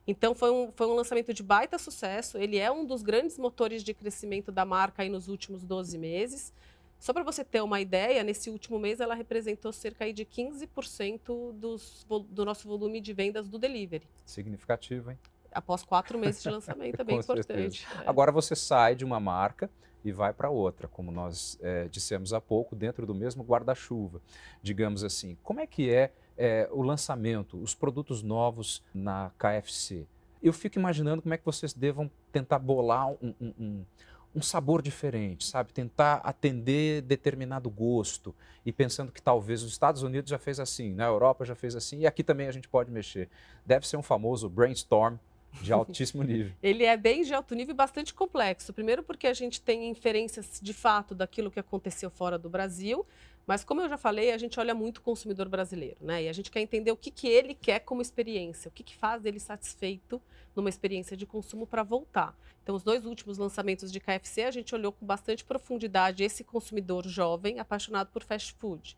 Então 0.05 0.35
foi 0.35 0.51
um, 0.51 0.71
foi 0.71 0.87
um 0.87 0.93
lançamento 0.93 1.33
de 1.33 1.41
baita 1.41 1.77
sucesso. 1.77 2.37
Ele 2.37 2.57
é 2.57 2.71
um 2.71 2.85
dos 2.85 3.01
grandes 3.01 3.37
motores 3.37 3.83
de 3.83 3.93
crescimento 3.93 4.51
da 4.51 4.65
marca 4.65 5.01
aí 5.01 5.09
nos 5.09 5.27
últimos 5.27 5.63
12 5.63 5.97
meses. 5.97 6.53
Só 6.99 7.13
para 7.13 7.23
você 7.23 7.43
ter 7.43 7.61
uma 7.61 7.81
ideia, 7.81 8.23
nesse 8.23 8.49
último 8.51 8.77
mês 8.77 8.99
ela 8.99 9.15
representou 9.15 9.73
cerca 9.73 10.11
de 10.13 10.23
15% 10.23 11.53
dos, 11.53 12.05
do 12.29 12.45
nosso 12.45 12.67
volume 12.67 13.01
de 13.01 13.13
vendas 13.13 13.47
do 13.49 13.57
delivery. 13.57 14.07
Significativo, 14.25 15.09
hein? 15.09 15.17
Após 15.51 15.83
quatro 15.83 16.17
meses 16.17 16.41
de 16.41 16.49
lançamento 16.49 16.99
é 16.99 17.03
bem 17.03 17.17
importante. 17.19 17.87
É. 17.99 18.07
Agora 18.07 18.31
você 18.31 18.55
sai 18.55 18.95
de 18.95 19.05
uma 19.05 19.19
marca 19.19 19.69
e 20.03 20.11
vai 20.11 20.33
para 20.33 20.49
outra, 20.49 20.87
como 20.87 21.11
nós 21.11 21.57
é, 21.61 21.87
dissemos 21.87 22.33
há 22.33 22.41
pouco, 22.41 22.75
dentro 22.75 23.05
do 23.05 23.13
mesmo 23.13 23.43
guarda-chuva, 23.43 24.21
digamos 24.61 25.03
assim. 25.03 25.37
Como 25.43 25.59
é 25.59 25.67
que 25.67 25.89
é, 25.89 26.11
é, 26.37 26.67
o 26.71 26.81
lançamento, 26.81 27.61
os 27.61 27.75
produtos 27.75 28.23
novos 28.23 28.83
na 28.93 29.31
KFC? 29.37 30.07
Eu 30.41 30.53
fico 30.53 30.79
imaginando 30.79 31.21
como 31.21 31.33
é 31.33 31.37
que 31.37 31.45
vocês 31.45 31.71
devam 31.71 32.09
tentar 32.31 32.57
bolar 32.57 33.09
um, 33.09 33.33
um, 33.39 33.53
um 33.59 33.85
um 34.33 34.41
sabor 34.41 34.81
diferente, 34.81 35.45
sabe? 35.45 35.73
Tentar 35.73 36.15
atender 36.23 37.01
determinado 37.01 37.69
gosto 37.69 38.33
e 38.65 38.71
pensando 38.71 39.11
que 39.11 39.21
talvez 39.21 39.61
os 39.61 39.71
Estados 39.71 40.03
Unidos 40.03 40.29
já 40.29 40.39
fez 40.39 40.59
assim, 40.59 40.93
na 40.93 41.05
Europa 41.05 41.43
já 41.43 41.55
fez 41.55 41.75
assim 41.75 41.99
e 41.99 42.07
aqui 42.07 42.23
também 42.23 42.47
a 42.47 42.51
gente 42.51 42.67
pode 42.67 42.89
mexer. 42.89 43.29
Deve 43.65 43.87
ser 43.87 43.97
um 43.97 44.01
famoso 44.01 44.49
brainstorm 44.49 45.17
de 45.61 45.73
altíssimo 45.73 46.23
nível. 46.23 46.53
Ele 46.61 46.83
é 46.83 46.95
bem 46.95 47.23
de 47.23 47.33
alto 47.33 47.53
nível 47.55 47.73
e 47.73 47.75
bastante 47.75 48.13
complexo. 48.13 48.73
Primeiro 48.73 49.03
porque 49.03 49.27
a 49.27 49.33
gente 49.33 49.61
tem 49.61 49.89
inferências 49.89 50.59
de 50.61 50.73
fato 50.73 51.13
daquilo 51.13 51.51
que 51.51 51.59
aconteceu 51.59 52.09
fora 52.09 52.37
do 52.37 52.49
Brasil, 52.49 53.05
mas 53.45 53.63
como 53.63 53.81
eu 53.81 53.89
já 53.89 53.97
falei, 53.97 54.31
a 54.31 54.37
gente 54.37 54.59
olha 54.59 54.73
muito 54.73 54.99
o 54.99 55.01
consumidor 55.01 55.49
brasileiro, 55.49 55.97
né? 55.99 56.23
E 56.23 56.29
a 56.29 56.33
gente 56.33 56.51
quer 56.51 56.61
entender 56.61 56.91
o 56.91 56.95
que, 56.95 57.09
que 57.09 57.27
ele 57.27 57.53
quer 57.53 57.79
como 57.79 58.01
experiência, 58.01 58.69
o 58.69 58.71
que, 58.71 58.83
que 58.83 58.95
faz 58.95 59.25
ele 59.25 59.39
satisfeito 59.39 60.21
numa 60.55 60.69
experiência 60.69 61.17
de 61.17 61.25
consumo 61.25 61.65
para 61.65 61.83
voltar. 61.83 62.37
Então, 62.63 62.75
os 62.75 62.83
dois 62.83 63.05
últimos 63.05 63.37
lançamentos 63.37 63.91
de 63.91 63.99
KFC, 63.99 64.43
a 64.43 64.51
gente 64.51 64.73
olhou 64.75 64.91
com 64.91 65.05
bastante 65.05 65.43
profundidade 65.43 66.23
esse 66.23 66.43
consumidor 66.43 67.07
jovem 67.07 67.59
apaixonado 67.59 68.09
por 68.11 68.23
fast 68.23 68.53
food. 68.53 68.97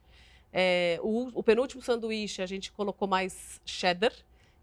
É, 0.52 1.00
o, 1.02 1.30
o 1.34 1.42
penúltimo 1.42 1.82
sanduíche, 1.82 2.42
a 2.42 2.46
gente 2.46 2.72
colocou 2.72 3.08
mais 3.08 3.62
cheddar, 3.66 4.14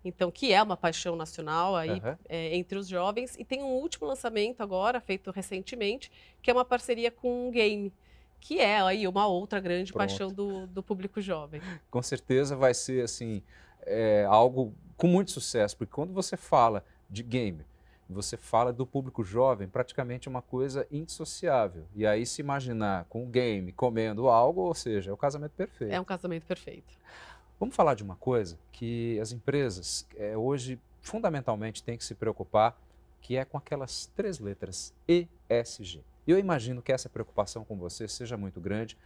então 0.05 0.31
que 0.31 0.53
é 0.53 0.63
uma 0.63 0.77
paixão 0.77 1.15
nacional 1.15 1.77
aí 1.77 1.91
uhum. 1.91 2.17
é, 2.29 2.57
entre 2.57 2.79
os 2.79 2.89
jovens. 2.89 3.37
E 3.39 3.45
tem 3.45 3.63
um 3.63 3.75
último 3.75 4.07
lançamento 4.07 4.63
agora, 4.63 5.01
feito 5.01 5.31
recentemente, 5.31 6.11
que 6.43 6.51
é 6.51 6.55
uma 6.55 6.65
parceria 6.65 7.11
com 7.11 7.49
um 7.49 7.51
game 7.51 7.93
que 8.41 8.59
é 8.59 8.81
aí 8.81 9.07
uma 9.07 9.27
outra 9.27 9.61
grande 9.61 9.93
Pronto. 9.93 10.09
paixão 10.09 10.33
do, 10.33 10.67
do, 10.67 10.83
público 10.83 11.21
jovem. 11.21 11.61
Com 11.91 12.03
certeza 12.03 12.57
vai 12.57 12.73
ser 12.73 13.05
assim 13.05 13.43
é, 13.83 14.25
algo 14.29 14.75
com 14.97 15.07
muito 15.07 15.31
sucesso, 15.31 15.77
porque 15.77 15.93
quando 15.93 16.13
você 16.13 16.37
fala 16.37 16.83
de 17.09 17.23
game, 17.23 17.65
você 18.09 18.37
fala 18.37 18.73
do 18.73 18.85
público 18.85 19.23
jovem, 19.23 19.69
praticamente 19.69 20.27
é 20.27 20.31
uma 20.31 20.43
coisa 20.43 20.87
indissociável. 20.91 21.85
E 21.95 22.07
aí 22.07 22.27
se 22.27 22.41
imaginar 22.41 23.05
com 23.09 23.23
o 23.23 23.27
game 23.27 23.73
comendo 23.73 24.29
algo, 24.29 24.63
ou 24.63 24.75
seja, 24.75 25.11
é 25.11 25.15
o 25.15 25.17
casamento 25.17 25.53
perfeito. 25.53 25.93
É 25.93 26.01
um 26.01 26.05
casamento 26.05 26.45
perfeito. 26.45 26.99
Vamos 27.61 27.77
falar 27.77 27.93
de 27.93 28.03
uma 28.03 28.17
coisa 28.17 28.59
que 28.73 29.21
as 29.21 29.33
empresas 29.33 30.07
é, 30.17 30.35
hoje 30.35 30.81
fundamentalmente 31.03 31.83
têm 31.83 31.95
que 31.99 32.03
se 32.03 32.15
preocupar, 32.15 32.75
que 33.21 33.37
é 33.37 33.45
com 33.45 33.59
aquelas 33.59 34.07
três 34.17 34.39
letras 34.39 34.95
ESG. 35.07 36.03
Eu 36.27 36.39
imagino 36.39 36.81
que 36.81 36.91
essa 36.91 37.11
preocupação 37.11 37.63
com 37.63 37.77
você 37.77 38.09
seja 38.09 38.35
muito 38.35 38.63
grande, 38.63 38.97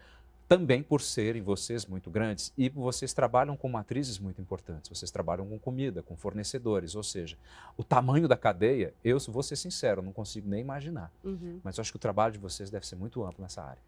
também 0.47 0.85
por 0.85 1.01
serem 1.01 1.43
vocês 1.43 1.85
muito 1.85 2.09
grandes 2.11 2.53
e 2.57 2.69
vocês 2.69 3.13
trabalham 3.13 3.57
com 3.57 3.69
matrizes 3.69 4.21
muito 4.21 4.41
importantes. 4.41 4.89
Vocês 4.89 5.11
trabalham 5.11 5.49
com 5.49 5.59
comida, 5.59 6.01
com 6.01 6.17
fornecedores, 6.17 6.95
ou 6.95 7.03
seja, 7.03 7.37
o 7.77 7.83
tamanho 7.83 8.29
da 8.29 8.37
cadeia, 8.37 8.95
eu 9.03 9.19
vou 9.31 9.43
ser 9.43 9.57
sincero, 9.57 10.01
não 10.01 10.13
consigo 10.13 10.49
nem 10.49 10.61
imaginar. 10.61 11.11
Uhum. 11.25 11.59
Mas 11.65 11.81
acho 11.81 11.91
que 11.91 11.97
o 11.97 11.99
trabalho 11.99 12.35
de 12.35 12.39
vocês 12.39 12.71
deve 12.71 12.87
ser 12.87 12.95
muito 12.95 13.25
amplo 13.25 13.43
nessa 13.43 13.63
área. 13.63 13.83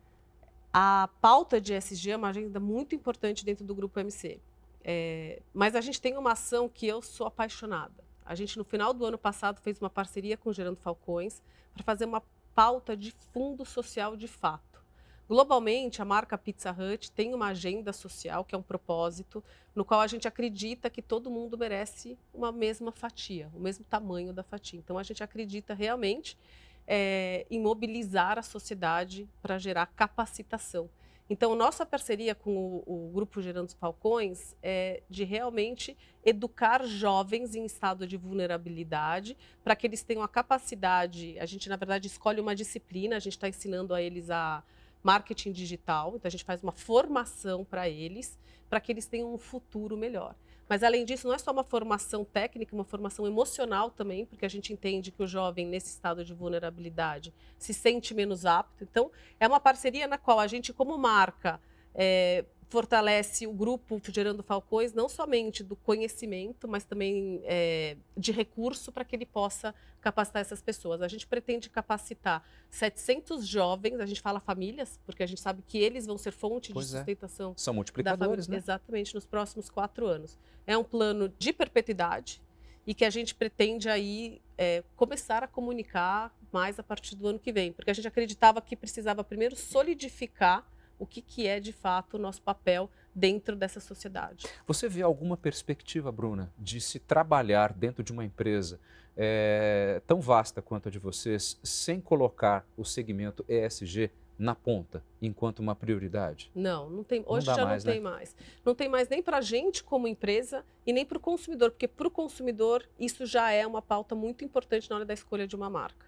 A 0.72 1.08
pauta 1.20 1.60
de 1.60 1.72
SG 1.72 2.10
é 2.10 2.16
uma 2.16 2.30
agenda 2.30 2.58
muito 2.58 2.96
importante 2.96 3.44
dentro 3.44 3.64
do 3.64 3.72
Grupo 3.72 4.00
MC. 4.00 4.40
É, 4.88 5.42
mas 5.52 5.74
a 5.74 5.80
gente 5.80 6.00
tem 6.00 6.16
uma 6.16 6.30
ação 6.30 6.68
que 6.68 6.86
eu 6.86 7.02
sou 7.02 7.26
apaixonada. 7.26 8.04
A 8.24 8.36
gente, 8.36 8.56
no 8.56 8.62
final 8.62 8.94
do 8.94 9.04
ano 9.04 9.18
passado, 9.18 9.60
fez 9.60 9.80
uma 9.80 9.90
parceria 9.90 10.36
com 10.36 10.52
Gerando 10.52 10.76
Falcões 10.76 11.42
para 11.74 11.82
fazer 11.82 12.04
uma 12.04 12.22
pauta 12.54 12.96
de 12.96 13.10
fundo 13.10 13.64
social 13.64 14.16
de 14.16 14.28
fato. 14.28 14.80
Globalmente, 15.28 16.00
a 16.00 16.04
marca 16.04 16.38
Pizza 16.38 16.70
Hut 16.70 17.10
tem 17.10 17.34
uma 17.34 17.48
agenda 17.48 17.92
social, 17.92 18.44
que 18.44 18.54
é 18.54 18.58
um 18.58 18.62
propósito, 18.62 19.42
no 19.74 19.84
qual 19.84 20.00
a 20.00 20.06
gente 20.06 20.28
acredita 20.28 20.88
que 20.88 21.02
todo 21.02 21.32
mundo 21.32 21.58
merece 21.58 22.16
uma 22.32 22.52
mesma 22.52 22.92
fatia, 22.92 23.50
o 23.52 23.58
mesmo 23.58 23.84
tamanho 23.84 24.32
da 24.32 24.44
fatia. 24.44 24.78
Então, 24.78 24.96
a 24.96 25.02
gente 25.02 25.20
acredita 25.20 25.74
realmente 25.74 26.38
é, 26.86 27.44
em 27.50 27.60
mobilizar 27.60 28.38
a 28.38 28.42
sociedade 28.42 29.28
para 29.42 29.58
gerar 29.58 29.86
capacitação. 29.86 30.88
Então, 31.28 31.56
nossa 31.56 31.84
parceria 31.84 32.34
com 32.36 32.54
o, 32.56 33.08
o, 33.08 33.10
Grupo 33.12 33.42
Gerando 33.42 33.74
Falcões 33.74 34.54
é 34.62 35.02
de 35.10 35.24
realmente 35.24 35.96
educar 36.24 36.84
jovens 36.84 37.56
em 37.56 37.64
estado 37.64 38.06
de 38.06 38.16
vulnerabilidade, 38.16 39.36
para 39.64 39.74
que 39.74 39.86
eles 39.86 40.04
tenham 40.04 40.22
a 40.22 40.28
capacidade. 40.28 41.36
A 41.40 41.46
gente, 41.46 41.68
na 41.68 41.74
verdade, 41.74 42.06
escolhe 42.06 42.40
uma 42.40 42.54
disciplina, 42.54 43.16
a 43.16 43.18
gente 43.18 43.32
está 43.32 43.48
ensinando 43.48 43.92
a 43.92 44.00
eles 44.00 44.30
a 44.30 44.62
marketing 45.02 45.50
digital. 45.50 46.14
Então, 46.14 46.28
a 46.28 46.30
gente 46.30 46.44
faz 46.44 46.62
uma 46.62 46.72
formação 46.72 47.64
para 47.64 47.88
eles, 47.88 48.38
para 48.70 48.80
que 48.80 48.92
eles 48.92 49.06
tenham 49.06 49.34
um 49.34 49.38
futuro 49.38 49.96
melhor. 49.96 50.36
Mas, 50.68 50.82
além 50.82 51.04
disso, 51.04 51.28
não 51.28 51.34
é 51.34 51.38
só 51.38 51.52
uma 51.52 51.62
formação 51.62 52.24
técnica, 52.24 52.74
uma 52.74 52.84
formação 52.84 53.26
emocional 53.26 53.90
também, 53.90 54.26
porque 54.26 54.44
a 54.44 54.48
gente 54.48 54.72
entende 54.72 55.12
que 55.12 55.22
o 55.22 55.26
jovem, 55.26 55.66
nesse 55.66 55.88
estado 55.88 56.24
de 56.24 56.34
vulnerabilidade, 56.34 57.32
se 57.56 57.72
sente 57.72 58.12
menos 58.14 58.44
apto. 58.44 58.82
Então, 58.82 59.10
é 59.38 59.46
uma 59.46 59.60
parceria 59.60 60.08
na 60.08 60.18
qual 60.18 60.40
a 60.40 60.46
gente, 60.46 60.72
como 60.72 60.98
marca, 60.98 61.60
é, 61.94 62.44
fortalece 62.68 63.46
o 63.46 63.52
grupo 63.52 64.00
Gerando 64.08 64.42
Falcões, 64.42 64.92
não 64.92 65.08
somente 65.08 65.62
do 65.62 65.76
conhecimento, 65.76 66.66
mas 66.66 66.84
também 66.84 67.40
é, 67.44 67.96
de 68.16 68.32
recurso 68.32 68.90
para 68.90 69.04
que 69.04 69.14
ele 69.14 69.26
possa 69.26 69.74
capacitar 70.00 70.40
essas 70.40 70.60
pessoas. 70.60 71.00
A 71.00 71.08
gente 71.08 71.26
pretende 71.26 71.70
capacitar 71.70 72.44
700 72.70 73.46
jovens, 73.46 74.00
a 74.00 74.06
gente 74.06 74.20
fala 74.20 74.40
famílias, 74.40 74.98
porque 75.06 75.22
a 75.22 75.26
gente 75.26 75.40
sabe 75.40 75.62
que 75.66 75.78
eles 75.78 76.06
vão 76.06 76.18
ser 76.18 76.32
fonte 76.32 76.72
pois 76.72 76.88
de 76.88 76.96
é. 76.96 76.98
sustentação. 76.98 77.52
É. 77.52 77.60
São 77.60 77.74
multiplicadores, 77.74 78.48
né? 78.48 78.56
Exatamente, 78.56 79.14
nos 79.14 79.26
próximos 79.26 79.70
quatro 79.70 80.06
anos. 80.06 80.38
É 80.66 80.76
um 80.76 80.84
plano 80.84 81.28
de 81.38 81.52
perpetuidade 81.52 82.42
e 82.86 82.94
que 82.94 83.04
a 83.04 83.10
gente 83.10 83.34
pretende 83.34 83.88
aí 83.88 84.40
é, 84.58 84.82
começar 84.96 85.42
a 85.42 85.48
comunicar 85.48 86.36
mais 86.52 86.78
a 86.78 86.82
partir 86.82 87.14
do 87.16 87.26
ano 87.28 87.38
que 87.38 87.52
vem, 87.52 87.72
porque 87.72 87.90
a 87.90 87.94
gente 87.94 88.08
acreditava 88.08 88.60
que 88.60 88.76
precisava 88.76 89.22
primeiro 89.22 89.54
solidificar 89.56 90.66
o 90.98 91.06
que, 91.06 91.20
que 91.20 91.46
é 91.46 91.60
de 91.60 91.72
fato 91.72 92.14
o 92.14 92.18
nosso 92.18 92.42
papel 92.42 92.90
dentro 93.14 93.56
dessa 93.56 93.80
sociedade. 93.80 94.46
Você 94.66 94.88
vê 94.88 95.02
alguma 95.02 95.36
perspectiva, 95.36 96.12
Bruna, 96.12 96.52
de 96.58 96.80
se 96.80 96.98
trabalhar 96.98 97.72
dentro 97.72 98.02
de 98.02 98.12
uma 98.12 98.24
empresa 98.24 98.78
é, 99.16 100.02
tão 100.06 100.20
vasta 100.20 100.60
quanto 100.60 100.88
a 100.88 100.92
de 100.92 100.98
vocês, 100.98 101.58
sem 101.62 102.00
colocar 102.00 102.66
o 102.76 102.84
segmento 102.84 103.44
ESG 103.48 104.10
na 104.38 104.54
ponta 104.54 105.02
enquanto 105.20 105.60
uma 105.60 105.74
prioridade? 105.74 106.50
Não, 106.54 106.90
não 106.90 107.02
tem. 107.02 107.24
Hoje 107.26 107.46
não 107.46 107.54
já 107.54 107.64
mais, 107.64 107.84
não 107.84 107.92
tem 107.92 108.02
né? 108.02 108.10
mais. 108.10 108.36
Não 108.64 108.74
tem 108.74 108.88
mais 108.88 109.08
nem 109.08 109.22
para 109.22 109.38
a 109.38 109.40
gente 109.40 109.82
como 109.82 110.06
empresa 110.06 110.64
e 110.86 110.92
nem 110.92 111.06
para 111.06 111.16
o 111.16 111.20
consumidor, 111.20 111.70
porque 111.70 111.88
para 111.88 112.06
o 112.06 112.10
consumidor 112.10 112.86
isso 112.98 113.24
já 113.24 113.50
é 113.50 113.66
uma 113.66 113.80
pauta 113.80 114.14
muito 114.14 114.44
importante 114.44 114.90
na 114.90 114.96
hora 114.96 115.04
da 115.04 115.14
escolha 115.14 115.46
de 115.46 115.56
uma 115.56 115.70
marca. 115.70 116.06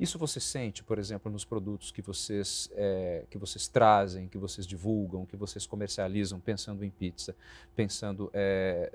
Isso 0.00 0.18
você 0.18 0.40
sente, 0.40 0.82
por 0.82 0.98
exemplo, 0.98 1.30
nos 1.30 1.44
produtos 1.44 1.92
que 1.92 2.00
vocês, 2.00 2.70
é, 2.72 3.26
que 3.28 3.36
vocês 3.36 3.68
trazem, 3.68 4.28
que 4.28 4.38
vocês 4.38 4.66
divulgam, 4.66 5.26
que 5.26 5.36
vocês 5.36 5.66
comercializam, 5.66 6.40
pensando 6.40 6.82
em 6.82 6.88
pizza, 6.88 7.36
pensando 7.76 8.30
é, 8.32 8.90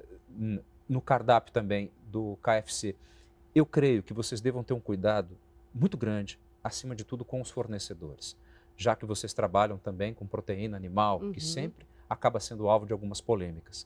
no 0.90 1.00
cardápio 1.00 1.54
também 1.54 1.92
do 2.08 2.40
KFC. 2.42 2.96
Eu 3.54 3.68
creio 3.68 4.02
que 4.02 4.14
vocês 4.14 4.42
devam 4.42 4.64
ter 4.64 4.74
um 4.74 4.80
cuidado 4.80 5.38
muito 5.72 5.96
grande, 5.96 6.40
acima 6.64 6.96
de 6.96 7.04
tudo, 7.04 7.24
com 7.24 7.40
os 7.40 7.52
fornecedores, 7.52 8.36
já 8.76 8.96
que 8.96 9.06
vocês 9.06 9.32
trabalham 9.32 9.78
também 9.78 10.12
com 10.12 10.26
proteína 10.26 10.76
animal, 10.76 11.22
uhum. 11.22 11.32
que 11.32 11.40
sempre 11.40 11.86
acaba 12.10 12.40
sendo 12.40 12.68
alvo 12.68 12.88
de 12.88 12.94
algumas 12.94 13.22
polêmicas. 13.22 13.86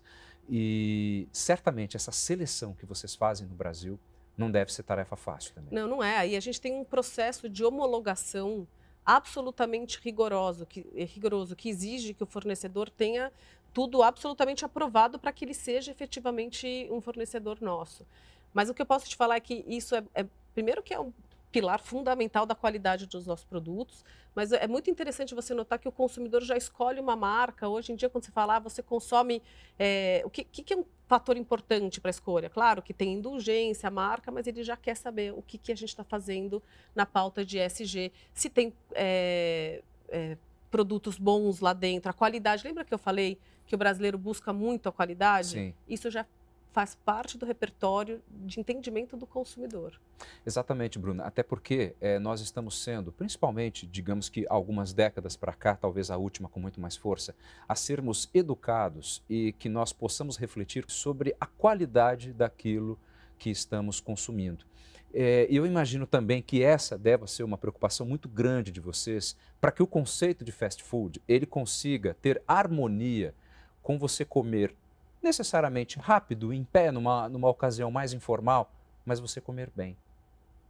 E 0.49 1.27
certamente 1.33 1.97
essa 1.97 2.13
seleção 2.13 2.73
que 2.73 2.85
vocês 2.85 3.13
fazem 3.13 3.45
no 3.45 3.55
Brasil 3.55 3.99
não 4.39 4.49
deve 4.49 4.71
ser 4.71 4.83
tarefa 4.83 5.15
fácil 5.15 5.53
também. 5.53 5.69
Não, 5.71 5.87
não 5.87 6.03
é. 6.03 6.17
Aí 6.17 6.35
a 6.35 6.39
gente 6.39 6.59
tem 6.59 6.73
um 6.73 6.83
processo 6.83 7.49
de 7.49 7.63
homologação 7.63 8.67
absolutamente 9.05 9.99
rigoroso 10.01 10.65
que, 10.65 10.85
é 10.95 11.03
rigoroso, 11.03 11.55
que 11.55 11.69
exige 11.69 12.13
que 12.13 12.23
o 12.23 12.27
fornecedor 12.27 12.89
tenha 12.89 13.31
tudo 13.73 14.01
absolutamente 14.01 14.63
aprovado 14.63 15.19
para 15.19 15.31
que 15.31 15.45
ele 15.45 15.53
seja 15.53 15.91
efetivamente 15.91 16.87
um 16.91 17.01
fornecedor 17.01 17.59
nosso. 17.61 18.05
Mas 18.53 18.69
o 18.69 18.73
que 18.73 18.81
eu 18.81 18.85
posso 18.85 19.07
te 19.07 19.15
falar 19.15 19.35
é 19.35 19.39
que 19.39 19.63
isso 19.67 19.95
é, 19.95 20.03
é 20.15 20.25
primeiro 20.53 20.81
que 20.81 20.93
é 20.93 20.99
um 20.99 21.11
pilar 21.51 21.79
fundamental 21.79 22.45
da 22.45 22.55
qualidade 22.55 23.07
dos 23.07 23.25
nossos 23.25 23.45
produtos, 23.45 24.05
mas 24.35 24.51
é 24.51 24.67
muito 24.67 24.89
interessante 24.89 25.33
você 25.33 25.53
notar 25.53 25.79
que 25.79 25.87
o 25.87 25.91
consumidor 25.91 26.43
já 26.43 26.55
escolhe 26.55 26.99
uma 26.99 27.15
marca. 27.15 27.67
Hoje 27.67 27.91
em 27.91 27.95
dia, 27.95 28.09
quando 28.09 28.25
você 28.25 28.31
fala, 28.31 28.55
ah, 28.55 28.59
você 28.59 28.81
consome. 28.83 29.41
É, 29.77 30.21
o 30.23 30.29
que, 30.29 30.43
que, 30.43 30.73
é 30.73 30.77
um 30.77 30.85
fator 31.09 31.35
importante 31.35 31.99
para 31.99 32.09
a 32.09 32.11
escolha? 32.11 32.49
Claro 32.51 32.83
que 32.83 32.93
tem 32.93 33.15
indulgência, 33.15 33.87
a 33.87 33.91
marca, 33.91 34.31
mas 34.31 34.45
ele 34.45 34.63
já 34.63 34.77
quer 34.77 34.95
saber 34.95 35.33
o 35.33 35.41
que, 35.41 35.57
que 35.57 35.71
a 35.71 35.75
gente 35.75 35.89
está 35.89 36.03
fazendo 36.03 36.61
na 36.95 37.03
pauta 37.03 37.43
de 37.43 37.57
SG. 37.57 38.11
Se 38.31 38.47
tem 38.47 38.71
é, 38.93 39.81
é, 40.07 40.37
produtos 40.69 41.17
bons 41.17 41.61
lá 41.61 41.73
dentro, 41.73 42.11
a 42.11 42.13
qualidade. 42.13 42.63
Lembra 42.63 42.85
que 42.85 42.93
eu 42.93 42.99
falei 42.99 43.39
que 43.65 43.73
o 43.73 43.77
brasileiro 43.77 44.19
busca 44.19 44.53
muito 44.53 44.87
a 44.87 44.91
qualidade? 44.91 45.49
Sim. 45.49 45.73
Isso 45.87 46.11
já 46.11 46.23
faz 46.71 46.95
parte 46.95 47.37
do 47.37 47.45
repertório 47.45 48.21
de 48.29 48.59
entendimento 48.59 49.17
do 49.17 49.25
consumidor. 49.25 49.99
Exatamente, 50.45 50.99
Bruna. 50.99 51.23
Até 51.23 51.41
porque 51.41 51.95
é, 51.99 52.19
nós 52.19 52.41
estamos 52.41 52.81
sendo, 52.81 53.11
principalmente, 53.11 53.87
digamos 53.87 54.29
que 54.29 54.45
algumas 54.49 54.93
décadas 54.93 55.35
para 55.35 55.53
cá, 55.53 55.75
talvez 55.75 56.11
a 56.11 56.17
última 56.17 56.47
com 56.47 56.59
muito 56.59 56.79
mais 56.79 56.95
força, 56.95 57.35
a 57.67 57.75
sermos 57.75 58.29
educados 58.33 59.23
e 59.29 59.53
que 59.53 59.69
nós 59.69 59.91
possamos 59.91 60.37
refletir 60.37 60.85
sobre 60.87 61.35
a 61.39 61.45
qualidade 61.45 62.33
daquilo 62.33 62.99
que 63.37 63.49
estamos 63.49 63.99
consumindo. 63.99 64.65
É, 65.11 65.47
eu 65.49 65.65
imagino 65.65 66.05
também 66.05 66.39
que 66.39 66.61
essa 66.61 66.95
deva 66.95 67.25
ser 67.25 67.41
uma 67.41 67.57
preocupação 67.57 68.05
muito 68.05 68.29
grande 68.29 68.71
de 68.71 68.79
vocês 68.79 69.35
para 69.59 69.71
que 69.71 69.81
o 69.81 69.87
conceito 69.87 70.45
de 70.45 70.51
fast 70.51 70.83
food 70.83 71.19
ele 71.27 71.47
consiga 71.47 72.15
ter 72.21 72.41
harmonia 72.47 73.33
com 73.81 73.97
você 73.97 74.23
comer 74.23 74.75
necessariamente 75.21 75.99
rápido, 75.99 76.53
em 76.53 76.63
pé, 76.63 76.91
numa, 76.91 77.27
numa 77.29 77.49
ocasião 77.49 77.91
mais 77.91 78.13
informal, 78.13 78.71
mas 79.05 79.19
você 79.19 79.41
comer 79.41 79.71
bem. 79.75 79.97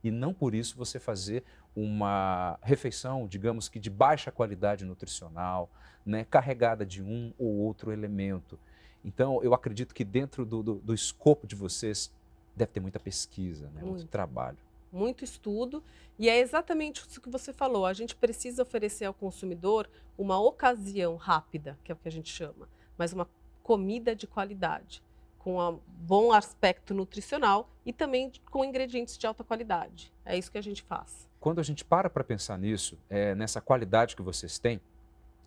E 0.03 0.11
não 0.11 0.33
por 0.33 0.55
isso 0.55 0.77
você 0.77 0.99
fazer 0.99 1.43
uma 1.75 2.57
refeição, 2.61 3.27
digamos 3.27 3.67
que 3.69 3.79
de 3.79 3.89
baixa 3.89 4.31
qualidade 4.31 4.85
nutricional, 4.85 5.69
né, 6.05 6.25
carregada 6.25 6.85
de 6.85 7.03
um 7.03 7.33
ou 7.37 7.57
outro 7.57 7.91
elemento. 7.91 8.57
Então, 9.03 9.43
eu 9.43 9.53
acredito 9.53 9.93
que 9.93 10.03
dentro 10.03 10.45
do, 10.45 10.63
do, 10.63 10.75
do 10.75 10.93
escopo 10.93 11.45
de 11.45 11.55
vocês 11.55 12.11
deve 12.55 12.71
ter 12.71 12.79
muita 12.79 12.99
pesquisa, 12.99 13.65
né, 13.67 13.81
muito. 13.81 13.87
muito 13.87 14.07
trabalho 14.07 14.57
muito 14.91 15.23
estudo, 15.23 15.83
e 16.17 16.27
é 16.27 16.39
exatamente 16.39 17.05
isso 17.07 17.21
que 17.21 17.29
você 17.29 17.53
falou. 17.53 17.85
A 17.85 17.93
gente 17.93 18.15
precisa 18.15 18.63
oferecer 18.63 19.05
ao 19.05 19.13
consumidor 19.13 19.89
uma 20.17 20.39
ocasião 20.39 21.15
rápida, 21.15 21.77
que 21.83 21.91
é 21.91 21.95
o 21.95 21.97
que 21.97 22.07
a 22.07 22.11
gente 22.11 22.31
chama, 22.31 22.67
mas 22.97 23.13
uma 23.13 23.29
comida 23.69 24.15
de 24.15 24.25
qualidade, 24.25 25.03
com 25.37 25.61
um 25.61 25.79
bom 25.85 26.31
aspecto 26.31 26.91
nutricional 26.91 27.69
e 27.85 27.93
também 27.93 28.31
com 28.49 28.65
ingredientes 28.65 29.15
de 29.15 29.27
alta 29.27 29.43
qualidade. 29.43 30.11
É 30.25 30.35
isso 30.35 30.51
que 30.51 30.57
a 30.57 30.61
gente 30.61 30.81
faz. 30.81 31.29
Quando 31.39 31.59
a 31.59 31.63
gente 31.63 31.85
para 31.85 32.09
para 32.09 32.23
pensar 32.23 32.57
nisso, 32.57 32.97
é, 33.07 33.35
nessa 33.35 33.61
qualidade 33.61 34.15
que 34.15 34.23
vocês 34.23 34.57
têm, 34.57 34.81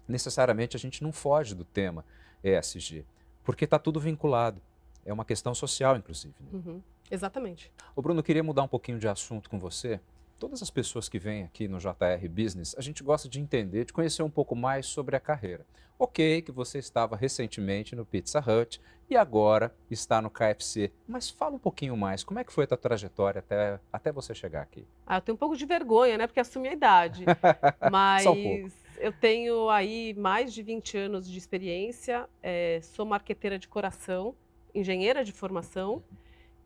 necessariamente 0.06 0.76
a 0.76 0.78
gente 0.78 1.02
não 1.02 1.10
foge 1.10 1.52
do 1.52 1.64
tema 1.64 2.04
ESG, 2.44 3.04
porque 3.42 3.64
está 3.64 3.76
tudo 3.76 3.98
vinculado. 3.98 4.62
É 5.04 5.12
uma 5.12 5.24
questão 5.24 5.52
social, 5.52 5.96
inclusive. 5.96 6.36
Né? 6.38 6.48
Uhum, 6.52 6.82
exatamente. 7.10 7.72
O 7.96 8.00
Bruno, 8.00 8.22
queria 8.22 8.44
mudar 8.44 8.62
um 8.62 8.68
pouquinho 8.68 9.00
de 9.00 9.08
assunto 9.08 9.50
com 9.50 9.58
você 9.58 10.00
todas 10.42 10.61
as 10.61 10.70
pessoas 10.70 11.08
que 11.08 11.20
vêm 11.20 11.44
aqui 11.44 11.68
no 11.68 11.78
JR 11.78 12.28
Business, 12.28 12.75
a 12.76 12.80
gente 12.80 13.00
gosta 13.04 13.28
de 13.28 13.38
entender, 13.38 13.84
de 13.84 13.92
conhecer 13.92 14.25
um 14.25 14.30
pouco 14.30 14.56
mais 14.56 14.87
sobre 14.87 15.14
a 15.14 15.20
carreira. 15.20 15.64
Ok, 15.96 16.42
que 16.42 16.50
você 16.50 16.80
estava 16.80 17.14
recentemente 17.14 17.94
no 17.94 18.04
Pizza 18.04 18.40
Hut 18.40 18.80
e 19.08 19.16
agora 19.16 19.72
está 19.88 20.20
no 20.20 20.28
KFC, 20.28 20.90
mas 21.06 21.30
fala 21.30 21.54
um 21.54 21.61
pouquinho 21.61 21.96
mais, 21.96 22.25
como 22.25 22.40
é 22.40 22.44
que 22.44 22.52
foi 22.52 22.64
a 22.64 22.66
tua 22.66 22.76
trajetória 22.76 23.38
até, 23.38 23.78
até 23.92 24.11
você 24.11 24.34
chegar 24.34 24.62
aqui? 24.62 24.84
Ah, 25.06 25.18
eu 25.18 25.20
tenho 25.20 25.37
um 25.37 25.38
pouco 25.38 25.56
de 25.56 25.64
vergonha, 25.64 26.18
né, 26.18 26.26
porque 26.26 26.40
assumi 26.40 26.70
a 26.70 26.72
idade, 26.72 27.25
mas 27.88 28.26
um 28.26 28.68
eu 28.99 29.12
tenho 29.12 29.70
aí 29.70 30.12
mais 30.14 30.52
de 30.52 30.61
20 30.61 30.99
anos 30.99 31.30
de 31.30 31.38
experiência, 31.38 32.28
é, 32.42 32.80
sou 32.82 33.06
marqueteira 33.06 33.61
de 33.61 33.68
coração, 33.68 34.34
engenheira 34.75 35.25
de 35.25 35.30
formação, 35.30 36.02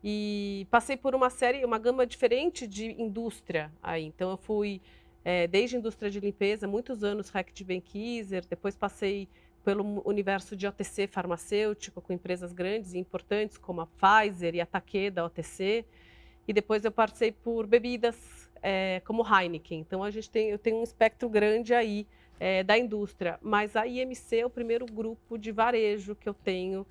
e 0.03 0.67
passei 0.69 0.95
por 0.95 1.15
uma 1.15 1.29
série, 1.29 1.65
uma 1.65 1.79
gama 1.79 2.05
diferente 2.05 2.67
de 2.67 2.91
indústria 3.01 3.71
aí. 3.81 4.05
Então 4.05 4.29
eu 4.29 4.37
fui 4.37 4.81
é, 5.23 5.47
desde 5.47 5.75
indústria 5.75 6.09
de 6.09 6.19
limpeza, 6.19 6.67
muitos 6.67 7.03
anos 7.03 7.29
REC 7.29 7.51
de 7.53 7.63
Benkiser, 7.63 8.45
depois 8.49 8.75
passei 8.75 9.27
pelo 9.65 10.01
universo 10.07 10.55
de 10.55 10.65
OTC 10.65 11.07
farmacêutico 11.07 11.99
com 11.99 12.13
empresas 12.13 12.53
grandes 12.53 12.93
e 12.93 12.97
importantes 12.97 13.57
como 13.57 13.81
a 13.81 13.87
Pfizer 13.87 14.55
e 14.55 14.61
a 14.61 14.65
Takeda 14.65 15.25
OTC, 15.25 15.83
e 16.47 16.53
depois 16.53 16.85
eu 16.85 16.91
passei 16.91 17.33
por 17.33 17.67
bebidas 17.67 18.49
é, 18.61 19.01
como 19.03 19.25
Heineken. 19.27 19.79
Então 19.79 20.03
a 20.03 20.09
gente 20.09 20.29
tem, 20.29 20.49
eu 20.49 20.57
tenho 20.57 20.77
um 20.77 20.83
espectro 20.83 21.27
grande 21.27 21.73
aí 21.73 22.07
é, 22.39 22.63
da 22.63 22.77
indústria, 22.77 23.37
mas 23.41 23.75
a 23.75 23.85
IMC 23.85 24.37
é 24.37 24.45
o 24.45 24.49
primeiro 24.49 24.85
grupo 24.85 25.37
de 25.37 25.51
varejo 25.51 26.15
que 26.15 26.29
eu 26.29 26.33
tenho 26.33 26.85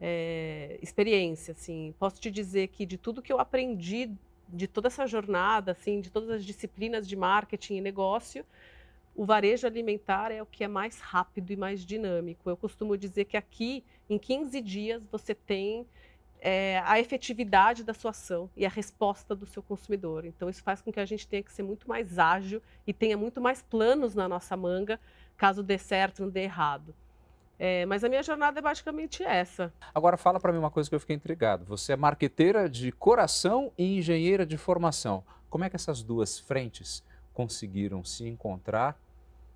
é, 0.00 0.78
experiência, 0.80 1.52
assim. 1.52 1.94
Posso 1.98 2.20
te 2.20 2.30
dizer 2.30 2.68
que 2.68 2.86
de 2.86 2.96
tudo 2.96 3.20
que 3.20 3.32
eu 3.32 3.38
aprendi 3.38 4.10
de 4.48 4.66
toda 4.66 4.88
essa 4.88 5.06
jornada, 5.06 5.72
assim, 5.72 6.00
de 6.00 6.10
todas 6.10 6.30
as 6.30 6.44
disciplinas 6.44 7.06
de 7.06 7.14
marketing 7.14 7.76
e 7.76 7.80
negócio, 7.80 8.44
o 9.14 9.24
varejo 9.24 9.66
alimentar 9.66 10.32
é 10.32 10.42
o 10.42 10.46
que 10.46 10.64
é 10.64 10.68
mais 10.68 10.98
rápido 11.00 11.52
e 11.52 11.56
mais 11.56 11.84
dinâmico. 11.84 12.48
Eu 12.48 12.56
costumo 12.56 12.96
dizer 12.96 13.26
que 13.26 13.36
aqui, 13.36 13.84
em 14.08 14.18
15 14.18 14.60
dias, 14.60 15.02
você 15.10 15.34
tem 15.34 15.86
é, 16.40 16.82
a 16.84 16.98
efetividade 16.98 17.84
da 17.84 17.92
sua 17.92 18.10
ação 18.12 18.48
e 18.56 18.64
a 18.64 18.68
resposta 18.68 19.34
do 19.34 19.46
seu 19.46 19.62
consumidor. 19.62 20.24
Então, 20.24 20.48
isso 20.48 20.62
faz 20.62 20.80
com 20.80 20.90
que 20.90 21.00
a 21.00 21.04
gente 21.04 21.28
tenha 21.28 21.42
que 21.42 21.52
ser 21.52 21.62
muito 21.62 21.88
mais 21.88 22.18
ágil 22.18 22.62
e 22.86 22.92
tenha 22.92 23.16
muito 23.16 23.40
mais 23.40 23.62
planos 23.62 24.14
na 24.14 24.28
nossa 24.28 24.56
manga, 24.56 24.98
caso 25.36 25.62
dê 25.62 25.76
certo, 25.76 26.22
não 26.22 26.30
dê 26.30 26.44
errado. 26.44 26.94
É, 27.62 27.84
mas 27.84 28.02
a 28.02 28.08
minha 28.08 28.22
jornada 28.22 28.58
é 28.58 28.62
basicamente 28.62 29.22
essa. 29.22 29.70
Agora 29.94 30.16
fala 30.16 30.40
para 30.40 30.50
mim 30.50 30.58
uma 30.58 30.70
coisa 30.70 30.88
que 30.88 30.94
eu 30.94 31.00
fiquei 31.00 31.14
intrigado. 31.14 31.62
Você 31.66 31.92
é 31.92 31.96
marqueteira 31.96 32.70
de 32.70 32.90
coração 32.90 33.70
e 33.76 33.98
engenheira 33.98 34.46
de 34.46 34.56
formação. 34.56 35.22
Como 35.50 35.62
é 35.62 35.68
que 35.68 35.76
essas 35.76 36.02
duas 36.02 36.38
frentes 36.38 37.04
conseguiram 37.34 38.02
se 38.02 38.26
encontrar 38.26 38.98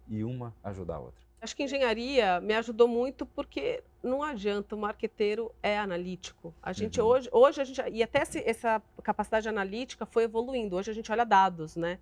e 0.07 0.23
uma 0.23 0.55
ajudar 0.62 0.97
a 0.97 0.99
outra? 0.99 1.25
Acho 1.40 1.57
que 1.57 1.62
engenharia 1.62 2.43
me 2.43 2.53
ajudou 2.53 2.87
muito 2.87 3.25
porque 3.25 3.83
não 4.03 4.23
adianta, 4.23 4.77
o 4.77 4.79
marqueteiro 4.79 5.51
é 5.62 5.79
analítico. 5.79 6.55
A 6.62 6.75
gente 6.75 7.01
uhum. 7.01 7.07
hoje, 7.07 7.31
hoje 7.33 7.61
a 7.62 7.64
gente, 7.64 7.83
e 7.90 8.03
até 8.03 8.23
essa 8.45 8.83
capacidade 9.03 9.49
analítica 9.49 10.05
foi 10.05 10.25
evoluindo. 10.25 10.77
Hoje 10.77 10.90
a 10.90 10.95
gente 10.95 11.11
olha 11.11 11.25
dados, 11.25 11.75
né? 11.75 11.99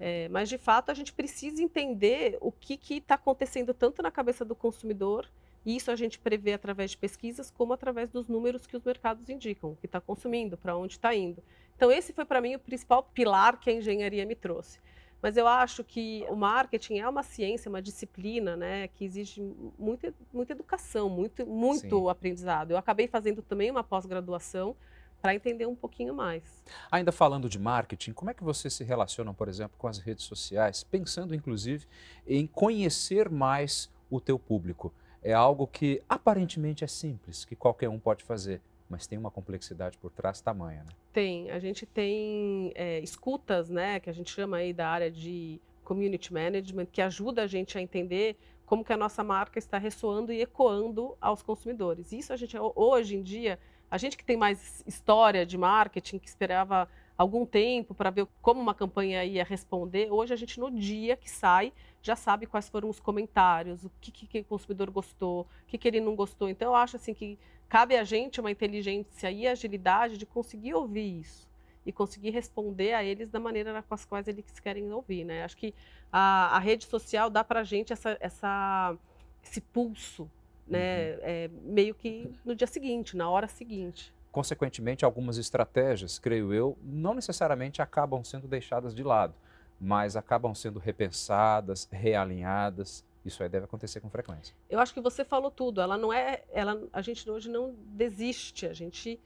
É, 0.00 0.28
mas, 0.28 0.48
de 0.48 0.58
fato, 0.58 0.90
a 0.90 0.94
gente 0.94 1.12
precisa 1.12 1.62
entender 1.62 2.38
o 2.40 2.52
que 2.52 2.78
está 2.94 3.16
acontecendo 3.16 3.74
tanto 3.74 4.02
na 4.02 4.10
cabeça 4.10 4.44
do 4.44 4.54
consumidor, 4.54 5.28
e 5.66 5.74
isso 5.76 5.90
a 5.90 5.96
gente 5.96 6.18
prevê 6.18 6.52
através 6.52 6.92
de 6.92 6.96
pesquisas, 6.96 7.50
como 7.50 7.72
através 7.72 8.10
dos 8.10 8.28
números 8.28 8.66
que 8.66 8.76
os 8.76 8.84
mercados 8.84 9.28
indicam, 9.28 9.72
o 9.72 9.76
que 9.76 9.86
está 9.86 10.00
consumindo, 10.00 10.56
para 10.56 10.76
onde 10.76 10.94
está 10.94 11.14
indo. 11.14 11.42
Então, 11.76 11.90
esse 11.90 12.12
foi, 12.12 12.24
para 12.24 12.40
mim, 12.40 12.54
o 12.54 12.58
principal 12.58 13.02
pilar 13.02 13.58
que 13.58 13.70
a 13.70 13.72
engenharia 13.72 14.24
me 14.24 14.34
trouxe. 14.34 14.78
Mas 15.20 15.36
eu 15.36 15.48
acho 15.48 15.82
que 15.82 16.24
o 16.28 16.36
marketing 16.36 16.98
é 16.98 17.08
uma 17.08 17.24
ciência, 17.24 17.68
uma 17.68 17.82
disciplina, 17.82 18.56
né, 18.56 18.86
que 18.88 19.04
exige 19.04 19.42
muita, 19.76 20.14
muita 20.32 20.52
educação, 20.52 21.10
muito, 21.10 21.44
muito 21.44 22.08
aprendizado. 22.08 22.70
Eu 22.70 22.76
acabei 22.76 23.08
fazendo 23.08 23.42
também 23.42 23.68
uma 23.68 23.82
pós-graduação 23.82 24.76
para 25.20 25.34
entender 25.34 25.66
um 25.66 25.74
pouquinho 25.74 26.14
mais. 26.14 26.42
Ainda 26.90 27.12
falando 27.12 27.48
de 27.48 27.58
marketing, 27.58 28.12
como 28.12 28.30
é 28.30 28.34
que 28.34 28.44
você 28.44 28.70
se 28.70 28.84
relaciona, 28.84 29.34
por 29.34 29.48
exemplo, 29.48 29.76
com 29.78 29.88
as 29.88 29.98
redes 29.98 30.24
sociais, 30.24 30.84
pensando 30.84 31.34
inclusive 31.34 31.86
em 32.26 32.46
conhecer 32.46 33.28
mais 33.28 33.90
o 34.10 34.20
teu 34.20 34.38
público? 34.38 34.92
É 35.22 35.32
algo 35.32 35.66
que 35.66 36.00
aparentemente 36.08 36.84
é 36.84 36.86
simples, 36.86 37.44
que 37.44 37.56
qualquer 37.56 37.88
um 37.88 37.98
pode 37.98 38.22
fazer, 38.22 38.60
mas 38.88 39.06
tem 39.06 39.18
uma 39.18 39.30
complexidade 39.30 39.98
por 39.98 40.10
trás 40.10 40.40
tamanha, 40.40 40.84
né? 40.84 40.92
Tem. 41.12 41.50
A 41.50 41.58
gente 41.58 41.84
tem 41.84 42.72
é, 42.74 43.00
escutas, 43.00 43.68
né, 43.68 43.98
que 43.98 44.08
a 44.08 44.12
gente 44.12 44.30
chama 44.30 44.58
aí 44.58 44.72
da 44.72 44.88
área 44.88 45.10
de 45.10 45.60
community 45.82 46.32
management, 46.32 46.86
que 46.86 47.02
ajuda 47.02 47.42
a 47.42 47.46
gente 47.46 47.76
a 47.76 47.82
entender 47.82 48.36
como 48.64 48.84
que 48.84 48.92
a 48.92 48.96
nossa 48.96 49.24
marca 49.24 49.58
está 49.58 49.78
ressoando 49.78 50.30
e 50.30 50.42
ecoando 50.42 51.16
aos 51.20 51.42
consumidores. 51.42 52.12
Isso 52.12 52.32
a 52.32 52.36
gente 52.36 52.56
hoje 52.76 53.16
em 53.16 53.22
dia 53.22 53.58
a 53.90 53.98
gente 53.98 54.16
que 54.16 54.24
tem 54.24 54.36
mais 54.36 54.82
história 54.86 55.46
de 55.46 55.56
marketing, 55.56 56.18
que 56.18 56.28
esperava 56.28 56.88
algum 57.16 57.44
tempo 57.44 57.94
para 57.94 58.10
ver 58.10 58.28
como 58.40 58.60
uma 58.60 58.74
campanha 58.74 59.24
ia 59.24 59.42
responder, 59.42 60.10
hoje 60.10 60.32
a 60.32 60.36
gente, 60.36 60.60
no 60.60 60.70
dia 60.70 61.16
que 61.16 61.28
sai, 61.28 61.72
já 62.00 62.14
sabe 62.14 62.46
quais 62.46 62.68
foram 62.68 62.88
os 62.88 63.00
comentários, 63.00 63.84
o 63.84 63.90
que, 64.00 64.12
que 64.12 64.40
o 64.40 64.44
consumidor 64.44 64.88
gostou, 64.90 65.40
o 65.40 65.46
que, 65.66 65.76
que 65.76 65.88
ele 65.88 66.00
não 66.00 66.14
gostou. 66.14 66.48
Então, 66.48 66.68
eu 66.68 66.74
acho 66.76 66.96
assim 66.96 67.12
que 67.12 67.36
cabe 67.68 67.96
a 67.96 68.04
gente 68.04 68.40
uma 68.40 68.50
inteligência 68.50 69.30
e 69.30 69.48
agilidade 69.48 70.16
de 70.16 70.24
conseguir 70.24 70.74
ouvir 70.74 71.20
isso 71.20 71.48
e 71.84 71.90
conseguir 71.92 72.30
responder 72.30 72.92
a 72.92 73.02
eles 73.02 73.30
da 73.30 73.40
maneira 73.40 73.82
com 73.82 73.94
as 73.94 74.04
quais 74.04 74.28
eles 74.28 74.44
querem 74.60 74.92
ouvir. 74.92 75.24
Né? 75.24 75.42
Acho 75.42 75.56
que 75.56 75.74
a, 76.12 76.56
a 76.56 76.58
rede 76.58 76.84
social 76.84 77.28
dá 77.28 77.42
para 77.42 77.60
a 77.60 77.64
gente 77.64 77.92
essa, 77.92 78.16
essa, 78.20 78.94
esse 79.42 79.60
pulso 79.60 80.30
né, 80.68 81.12
uhum. 81.12 81.18
é, 81.22 81.50
meio 81.62 81.94
que 81.94 82.30
no 82.44 82.54
dia 82.54 82.66
seguinte, 82.66 83.16
na 83.16 83.28
hora 83.28 83.48
seguinte. 83.48 84.12
Consequentemente, 84.30 85.04
algumas 85.04 85.38
estratégias, 85.38 86.18
creio 86.18 86.52
eu, 86.52 86.76
não 86.82 87.14
necessariamente 87.14 87.80
acabam 87.80 88.22
sendo 88.22 88.46
deixadas 88.46 88.94
de 88.94 89.02
lado, 89.02 89.34
mas 89.80 90.16
acabam 90.16 90.54
sendo 90.54 90.78
repensadas, 90.78 91.88
realinhadas. 91.90 93.04
Isso 93.24 93.42
aí 93.42 93.48
deve 93.48 93.64
acontecer 93.64 94.00
com 94.00 94.08
frequência. 94.08 94.54
Eu 94.70 94.78
acho 94.78 94.94
que 94.94 95.00
você 95.00 95.24
falou 95.24 95.50
tudo. 95.50 95.80
Ela 95.80 95.96
não 95.96 96.12
é, 96.12 96.44
ela, 96.52 96.80
a 96.92 97.02
gente 97.02 97.28
hoje 97.28 97.48
não 97.50 97.74
desiste, 97.94 98.66
a 98.66 98.72
gente 98.72 99.18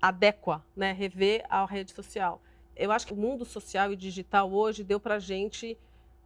adequa, 0.00 0.62
né, 0.76 0.92
revê 0.92 1.44
a 1.48 1.64
rede 1.64 1.92
social. 1.92 2.40
Eu 2.76 2.92
acho 2.92 3.06
que 3.06 3.14
o 3.14 3.16
mundo 3.16 3.44
social 3.44 3.92
e 3.92 3.96
digital 3.96 4.52
hoje 4.52 4.84
deu 4.84 5.00
para 5.00 5.14
a 5.14 5.18
gente 5.18 5.78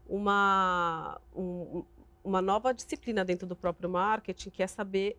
uma, 0.08 1.20
um, 1.34 1.84
uma 2.22 2.42
nova 2.42 2.72
disciplina 2.72 3.24
dentro 3.24 3.46
do 3.46 3.56
próprio 3.56 3.88
marketing, 3.88 4.50
que 4.50 4.62
é 4.62 4.66
saber 4.66 5.18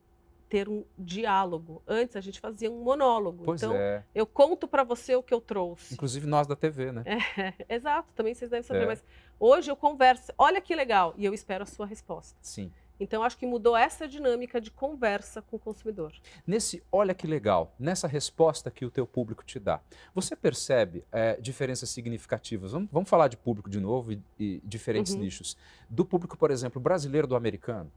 ter 0.52 0.68
um 0.68 0.84
diálogo. 0.98 1.82
Antes 1.88 2.18
a 2.18 2.22
gente 2.22 2.38
fazia 2.38 2.70
um 2.70 2.84
monólogo. 2.84 3.46
Pois 3.46 3.64
então, 3.64 3.74
é. 3.74 4.04
eu 4.14 4.26
conto 4.26 4.68
para 4.68 4.84
você 4.84 5.16
o 5.16 5.24
que 5.24 5.34
eu 5.34 5.40
trouxe. 5.40 5.94
Inclusive 5.94 6.28
nós 6.28 6.46
da 6.46 6.58
TV, 6.58 6.92
né? 6.92 7.04
É, 7.06 7.54
exato, 7.74 8.10
também 8.14 8.34
vocês 8.34 8.52
devem 8.52 8.64
saber, 8.64 8.84
É. 8.84 8.86
mas 8.86 9.04
hoje 9.40 9.72
eu 9.72 9.78
converso, 9.78 10.34
olha 10.38 10.60
que 10.60 10.76
legal, 10.76 11.14
e 11.18 11.24
eu 11.24 11.34
espero 11.34 11.64
a 11.64 11.66
sua 11.66 11.86
resposta. 11.86 12.38
Sim. 12.42 12.70
Então, 13.02 13.24
acho 13.24 13.36
que 13.36 13.48
mudou 13.48 13.76
essa 13.76 14.08
dinâmica 14.08 14.62
de 14.62 14.70
conversa 14.70 15.42
com 15.42 15.56
o 15.56 15.60
consumidor. 15.60 16.14
Nesse 16.46 16.84
olha 16.92 17.16
que 17.16 17.26
legal, 17.26 17.74
nessa 17.80 18.08
resposta 18.08 18.70
que 18.70 18.86
o 18.86 18.92
teu 18.92 19.08
público 19.08 19.44
te 19.44 19.60
dá, 19.60 19.82
você 20.14 20.36
percebe 20.36 21.04
é, 21.12 21.36
diferenças 21.42 21.90
significativas? 21.90 22.74
Vamos, 22.74 22.90
vamos 22.92 23.10
falar 23.10 23.28
de 23.28 23.36
público 23.38 23.72
de 23.72 23.80
novo 23.80 24.12
e, 24.14 24.22
e 24.40 24.62
diferentes 24.64 25.14
Uhum. 25.16 25.20
nichos. 25.22 25.58
Do 25.90 26.06
público, 26.06 26.38
por 26.38 26.52
exemplo, 26.52 26.80
brasileiro 26.80 27.26
do 27.26 27.36
americano, 27.36 27.92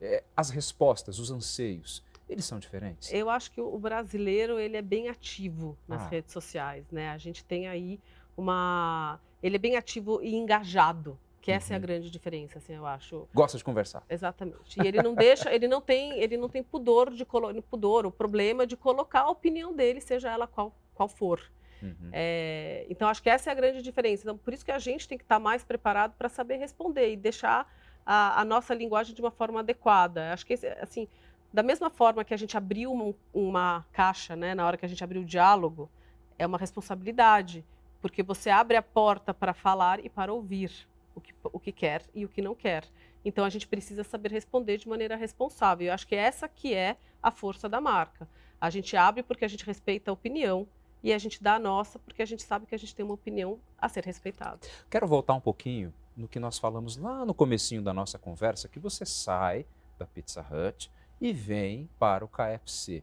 é, 0.00 0.24
as 0.36 0.50
respostas, 0.50 1.20
os 1.20 1.30
anseios, 1.30 2.02
eles 2.28 2.44
são 2.44 2.58
diferentes? 2.58 3.12
Eu 3.12 3.30
acho 3.30 3.52
que 3.52 3.60
o 3.60 3.78
brasileiro 3.78 4.58
ele 4.58 4.76
é 4.76 4.82
bem 4.82 5.08
ativo 5.08 5.78
nas 5.86 6.02
Ah. 6.02 6.08
redes 6.08 6.32
sociais, 6.32 6.84
né? 6.90 7.10
A 7.10 7.18
gente 7.18 7.44
tem 7.44 7.68
aí 7.68 8.00
uma, 8.36 9.20
ele 9.42 9.54
é 9.54 9.58
bem 9.60 9.76
ativo 9.76 10.20
e 10.22 10.34
engajado, 10.34 11.16
que 11.40 11.50
essa 11.50 11.72
é 11.72 11.76
a 11.76 11.78
Uhum. 11.78 11.82
grande 11.82 12.10
diferença, 12.10 12.58
assim, 12.58 12.74
eu 12.74 12.84
acho. 12.86 13.26
Gosta 13.34 13.56
de 13.56 13.64
conversar. 13.64 14.02
Exatamente. 14.08 14.80
E 14.80 14.86
ele 14.86 15.02
não 15.02 15.14
deixa, 15.14 15.52
ele 15.54 15.66
não 15.66 15.80
tem, 15.80 16.18
ele 16.20 16.36
não 16.36 16.48
tem 16.48 16.62
pudor 16.62 17.10
de 17.10 17.24
colo- 17.24 17.62
pudor, 17.62 18.04
o 18.06 18.10
problema 18.10 18.66
de 18.66 18.76
colocar 18.76 19.20
a 19.22 19.30
opinião 19.30 19.74
dele, 19.74 20.00
seja 20.00 20.30
ela 20.30 20.46
qual, 20.46 20.74
qual 20.94 21.08
for. 21.08 21.40
Uhum. 21.82 22.10
É, 22.12 22.84
então, 22.90 23.08
acho 23.08 23.22
que 23.22 23.30
essa 23.30 23.48
é 23.48 23.52
a 23.52 23.54
grande 23.54 23.80
diferença. 23.80 24.22
Então, 24.24 24.36
por 24.36 24.52
isso 24.52 24.64
que 24.64 24.70
a 24.70 24.78
gente 24.78 25.08
tem 25.08 25.16
que 25.16 25.24
estar 25.24 25.38
mais 25.38 25.64
preparado 25.64 26.14
para 26.18 26.28
saber 26.28 26.56
responder 26.58 27.12
e 27.12 27.16
deixar 27.16 27.66
a, 28.04 28.38
a 28.40 28.44
nossa 28.44 28.74
linguagem 28.74 29.14
de 29.14 29.20
uma 29.22 29.30
forma 29.30 29.60
adequada. 29.60 30.32
Acho 30.34 30.44
que, 30.44 30.52
assim, 30.80 31.08
da 31.50 31.62
mesma 31.62 31.88
forma 31.88 32.22
que 32.22 32.34
a 32.34 32.36
gente 32.36 32.54
abriu 32.56 32.92
uma, 32.92 33.14
uma 33.32 33.86
caixa, 33.92 34.36
né, 34.36 34.54
na 34.54 34.66
hora 34.66 34.76
que 34.76 34.84
a 34.84 34.88
gente 34.88 35.02
abriu 35.02 35.22
o 35.22 35.24
diálogo, 35.24 35.90
é 36.38 36.46
uma 36.46 36.58
responsabilidade, 36.58 37.64
porque 38.02 38.22
você 38.22 38.50
abre 38.50 38.76
a 38.76 38.82
porta 38.82 39.32
para 39.32 39.54
falar 39.54 40.04
e 40.04 40.08
para 40.10 40.32
ouvir 40.32 40.70
o 41.14 41.20
que, 41.20 41.34
o 41.42 41.60
que 41.60 41.72
quer 41.72 42.02
e 42.14 42.24
o 42.24 42.28
que 42.28 42.42
não 42.42 42.54
quer. 42.54 42.84
Então, 43.24 43.44
a 43.44 43.50
gente 43.50 43.66
precisa 43.66 44.02
saber 44.04 44.32
responder 44.32 44.78
de 44.78 44.88
maneira 44.88 45.16
responsável. 45.16 45.88
Eu 45.88 45.94
acho 45.94 46.06
que 46.06 46.14
essa 46.14 46.48
que 46.48 46.74
é 46.74 46.96
a 47.22 47.30
força 47.30 47.68
da 47.68 47.80
marca. 47.80 48.28
A 48.60 48.70
gente 48.70 48.96
abre 48.96 49.22
porque 49.22 49.44
a 49.44 49.48
gente 49.48 49.64
respeita 49.64 50.10
a 50.10 50.14
opinião, 50.14 50.66
e 51.02 51.12
a 51.12 51.18
gente 51.18 51.42
dá 51.42 51.54
a 51.54 51.58
nossa 51.58 51.98
porque 51.98 52.22
a 52.22 52.26
gente 52.26 52.42
sabe 52.42 52.66
que 52.66 52.74
a 52.74 52.78
gente 52.78 52.94
tem 52.94 53.04
uma 53.04 53.14
opinião 53.14 53.58
a 53.78 53.88
ser 53.88 54.04
respeitada. 54.04 54.60
Quero 54.90 55.06
voltar 55.06 55.34
um 55.34 55.40
pouquinho 55.40 55.92
no 56.16 56.28
que 56.28 56.38
nós 56.38 56.58
falamos 56.58 56.96
lá 56.96 57.24
no 57.24 57.32
comecinho 57.32 57.82
da 57.82 57.92
nossa 57.92 58.18
conversa, 58.18 58.68
que 58.68 58.78
você 58.78 59.06
sai 59.06 59.64
da 59.98 60.06
Pizza 60.06 60.42
Hut 60.42 60.90
e 61.20 61.32
vem 61.32 61.88
para 61.98 62.24
o 62.24 62.28
KFC. 62.28 63.02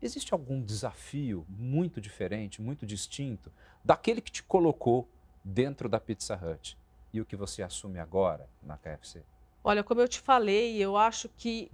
Existe 0.00 0.32
algum 0.32 0.62
desafio 0.62 1.44
muito 1.48 2.00
diferente, 2.00 2.62
muito 2.62 2.86
distinto 2.86 3.52
daquele 3.84 4.20
que 4.20 4.30
te 4.30 4.42
colocou 4.42 5.08
dentro 5.44 5.88
da 5.88 5.98
Pizza 5.98 6.36
Hut 6.36 6.76
e 7.12 7.20
o 7.20 7.24
que 7.24 7.36
você 7.36 7.62
assume 7.62 7.98
agora 7.98 8.48
na 8.62 8.76
KFC? 8.76 9.22
Olha, 9.62 9.82
como 9.82 10.00
eu 10.00 10.08
te 10.08 10.20
falei, 10.20 10.76
eu 10.76 10.96
acho 10.96 11.28
que 11.28 11.70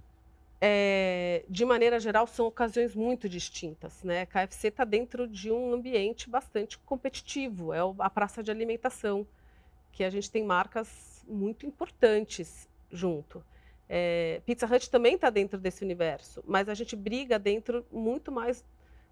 é, 0.59 1.45
de 1.47 1.63
maneira 1.63 1.99
geral 1.99 2.25
são 2.27 2.47
ocasiões 2.47 2.95
muito 2.95 3.29
distintas, 3.29 4.03
né? 4.03 4.25
KFC 4.25 4.69
está 4.69 4.83
dentro 4.83 5.27
de 5.27 5.51
um 5.51 5.73
ambiente 5.73 6.29
bastante 6.29 6.77
competitivo, 6.79 7.73
é 7.73 7.79
a 7.99 8.09
praça 8.09 8.41
de 8.41 8.49
alimentação, 8.49 9.25
que 9.91 10.03
a 10.03 10.09
gente 10.09 10.29
tem 10.29 10.43
marcas 10.43 11.23
muito 11.27 11.65
importantes 11.65 12.67
junto. 12.91 13.43
É, 13.89 14.41
Pizza 14.45 14.65
Hut 14.65 14.89
também 14.89 15.15
está 15.15 15.29
dentro 15.29 15.59
desse 15.59 15.83
universo, 15.83 16.43
mas 16.45 16.67
a 16.67 16.73
gente 16.73 16.95
briga 16.95 17.39
dentro 17.39 17.85
muito 17.91 18.31
mais 18.31 18.65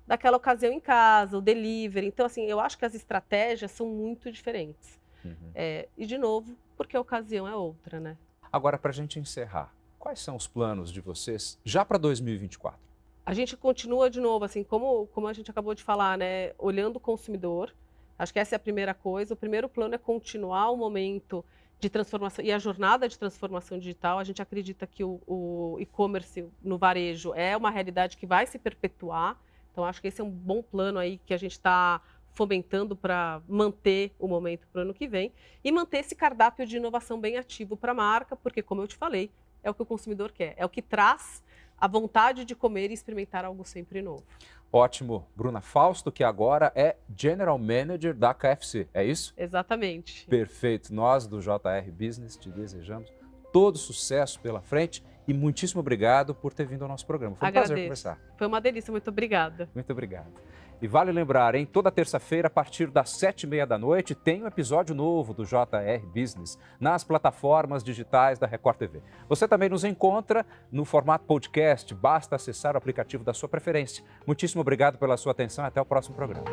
daquela 0.06 0.38
ocasião 0.38 0.72
em 0.72 0.80
casa, 0.80 1.38
o 1.38 1.42
delivery. 1.42 2.08
Então, 2.08 2.26
assim, 2.26 2.46
eu 2.46 2.60
acho 2.60 2.78
que 2.78 2.86
as 2.86 2.94
estratégias 2.94 3.72
são 3.72 3.88
muito 3.88 4.32
diferentes. 4.32 5.00
Uhum. 5.26 5.52
É, 5.54 5.88
e, 5.98 6.06
de 6.06 6.18
novo, 6.18 6.56
porque 6.78 6.96
a 6.96 7.02
ocasião 7.02 7.48
é 7.48 7.56
outra, 7.56 8.00
né? 8.00 8.18
Agora, 8.52 8.78
para 8.78 8.92
a 8.92 8.94
gente 8.94 9.20
encerrar, 9.20 9.74
quais 10.00 10.20
são 10.20 10.36
os 10.36 10.48
planos 10.48 10.92
de 10.92 11.02
vocês 11.02 11.60
já 11.64 11.84
para 11.84 11.98
2024? 11.98 12.80
A 13.26 13.34
gente 13.34 13.58
continua 13.58 14.10
de 14.10 14.22
novo, 14.22 14.46
assim, 14.46 14.64
como, 14.64 15.08
como 15.08 15.28
a 15.28 15.34
gente 15.34 15.50
acabou 15.50 15.74
de 15.74 15.84
falar, 15.84 16.18
né? 16.18 16.54
Olhando 16.58 16.98
o 16.98 17.00
consumidor. 17.00 17.74
Acho 18.18 18.32
que 18.32 18.40
essa 18.40 18.56
é 18.56 18.58
a 18.58 18.60
primeira 18.60 18.94
coisa. 18.94 19.34
O 19.34 19.38
primeiro 19.38 19.68
plano 19.68 19.96
é 19.96 19.98
continuar 19.98 20.70
o 20.70 20.78
momento 20.78 21.44
de 21.80 21.90
transformação 21.90 22.46
e 22.46 22.52
a 22.52 22.60
jornada 22.60 23.10
de 23.10 23.18
transformação 23.18 23.78
digital. 23.78 24.20
A 24.20 24.24
gente 24.24 24.42
acredita 24.42 24.86
que 24.88 25.04
o, 25.04 25.20
o 25.26 25.78
e-commerce 25.80 26.48
no 26.62 26.78
varejo 26.78 27.34
é 27.34 27.58
uma 27.58 27.70
realidade 27.70 28.16
que 28.16 28.26
vai 28.26 28.46
se 28.46 28.58
perpetuar. 28.58 29.38
Então, 29.72 29.84
acho 29.84 30.02
que 30.02 30.08
esse 30.08 30.22
é 30.22 30.24
um 30.24 30.30
bom 30.30 30.62
plano 30.62 31.00
aí 31.00 31.18
que 31.26 31.34
a 31.34 31.38
gente 31.38 31.52
está 31.52 32.02
fomentando 32.36 32.96
para 32.96 33.42
manter 33.48 34.14
o 34.20 34.28
momento 34.28 34.68
para 34.68 34.80
o 34.80 34.82
ano 34.84 34.94
que 34.94 35.08
vem 35.08 35.32
e 35.64 35.72
manter 35.72 36.00
esse 36.00 36.14
cardápio 36.14 36.68
de 36.68 36.78
inovação 36.78 37.20
bem 37.20 37.38
ativo 37.38 37.76
para 37.76 37.94
a 37.94 37.96
marca, 37.96 38.36
porque, 38.36 38.62
como 38.62 38.82
eu 38.82 38.88
te 38.88 38.96
falei, 38.96 39.32
é 39.64 39.70
o 39.72 39.74
que 39.74 39.82
o 39.82 39.86
consumidor 39.86 40.32
quer, 40.32 40.54
é 40.58 40.66
o 40.66 40.70
que 40.70 40.82
traz 40.82 41.44
a 41.78 41.88
vontade 41.88 42.46
de 42.46 42.56
comer 42.56 42.92
e 42.92 42.94
experimentar 42.94 43.44
algo 43.44 43.66
sempre 43.66 44.02
novo. 44.02 44.24
Ótimo. 44.72 45.26
Bruna 45.36 45.62
Fausto, 45.62 46.12
que 46.12 46.24
agora 46.24 46.72
é 46.76 46.98
General 47.16 47.58
Manager 47.58 48.14
da 48.14 48.34
KFC, 48.34 48.88
é 48.94 49.04
isso? 49.04 49.34
Exatamente. 49.38 50.26
Perfeito. 50.28 50.94
Nós 50.94 51.26
do 51.26 51.40
JR 51.40 51.90
Business 51.92 52.36
te 52.36 52.50
desejamos 52.50 53.12
todo 53.54 53.78
sucesso 53.78 54.40
pela 54.42 54.62
frente 54.62 55.02
e 55.28 55.34
muitíssimo 55.34 55.80
obrigado 55.80 56.36
por 56.36 56.54
ter 56.54 56.68
vindo 56.68 56.82
ao 56.82 56.90
nosso 56.90 57.06
programa. 57.06 57.36
Foi 57.38 57.48
um 57.48 57.52
prazer 57.52 57.78
Agradeço. 57.78 57.86
conversar. 57.86 58.36
Foi 58.38 58.48
uma 58.48 58.60
delícia, 58.60 58.92
muito 58.92 59.10
obrigada. 59.10 59.70
Muito 59.74 59.92
obrigado. 59.92 60.34
E 60.82 60.88
vale 60.88 61.12
lembrar, 61.12 61.56
hein? 61.56 61.66
Toda 61.66 61.92
terça-feira, 61.92 62.48
a 62.48 62.52
partir 62.52 62.88
das 62.88 63.12
sete 63.12 63.44
e 63.44 63.48
meia 63.48 63.66
da 63.66 63.78
noite, 63.78 64.14
tem 64.14 64.44
um 64.44 64.48
episódio 64.48 64.94
novo 64.94 65.34
do 65.34 65.46
JR 65.46 66.06
Business 66.14 66.60
nas 66.80 67.04
plataformas 67.04 67.84
digitais 67.84 68.38
da 68.38 68.46
Record 68.46 68.78
TV. 68.78 69.02
Você 69.30 69.48
também 69.48 69.70
nos 69.70 69.84
encontra 69.84 70.46
no 70.72 70.86
formato 70.86 71.26
podcast. 71.26 71.94
Basta 71.94 72.36
acessar 72.36 72.76
o 72.76 72.78
aplicativo 72.78 73.24
da 73.24 73.34
sua 73.34 73.48
preferência. 73.48 74.04
Muitíssimo 74.28 74.62
obrigado 74.62 74.98
pela 74.98 75.18
sua 75.18 75.32
atenção 75.32 75.64
e 75.64 75.68
até 75.68 75.82
o 75.82 75.86
próximo 75.86 76.16
programa. 76.16 76.46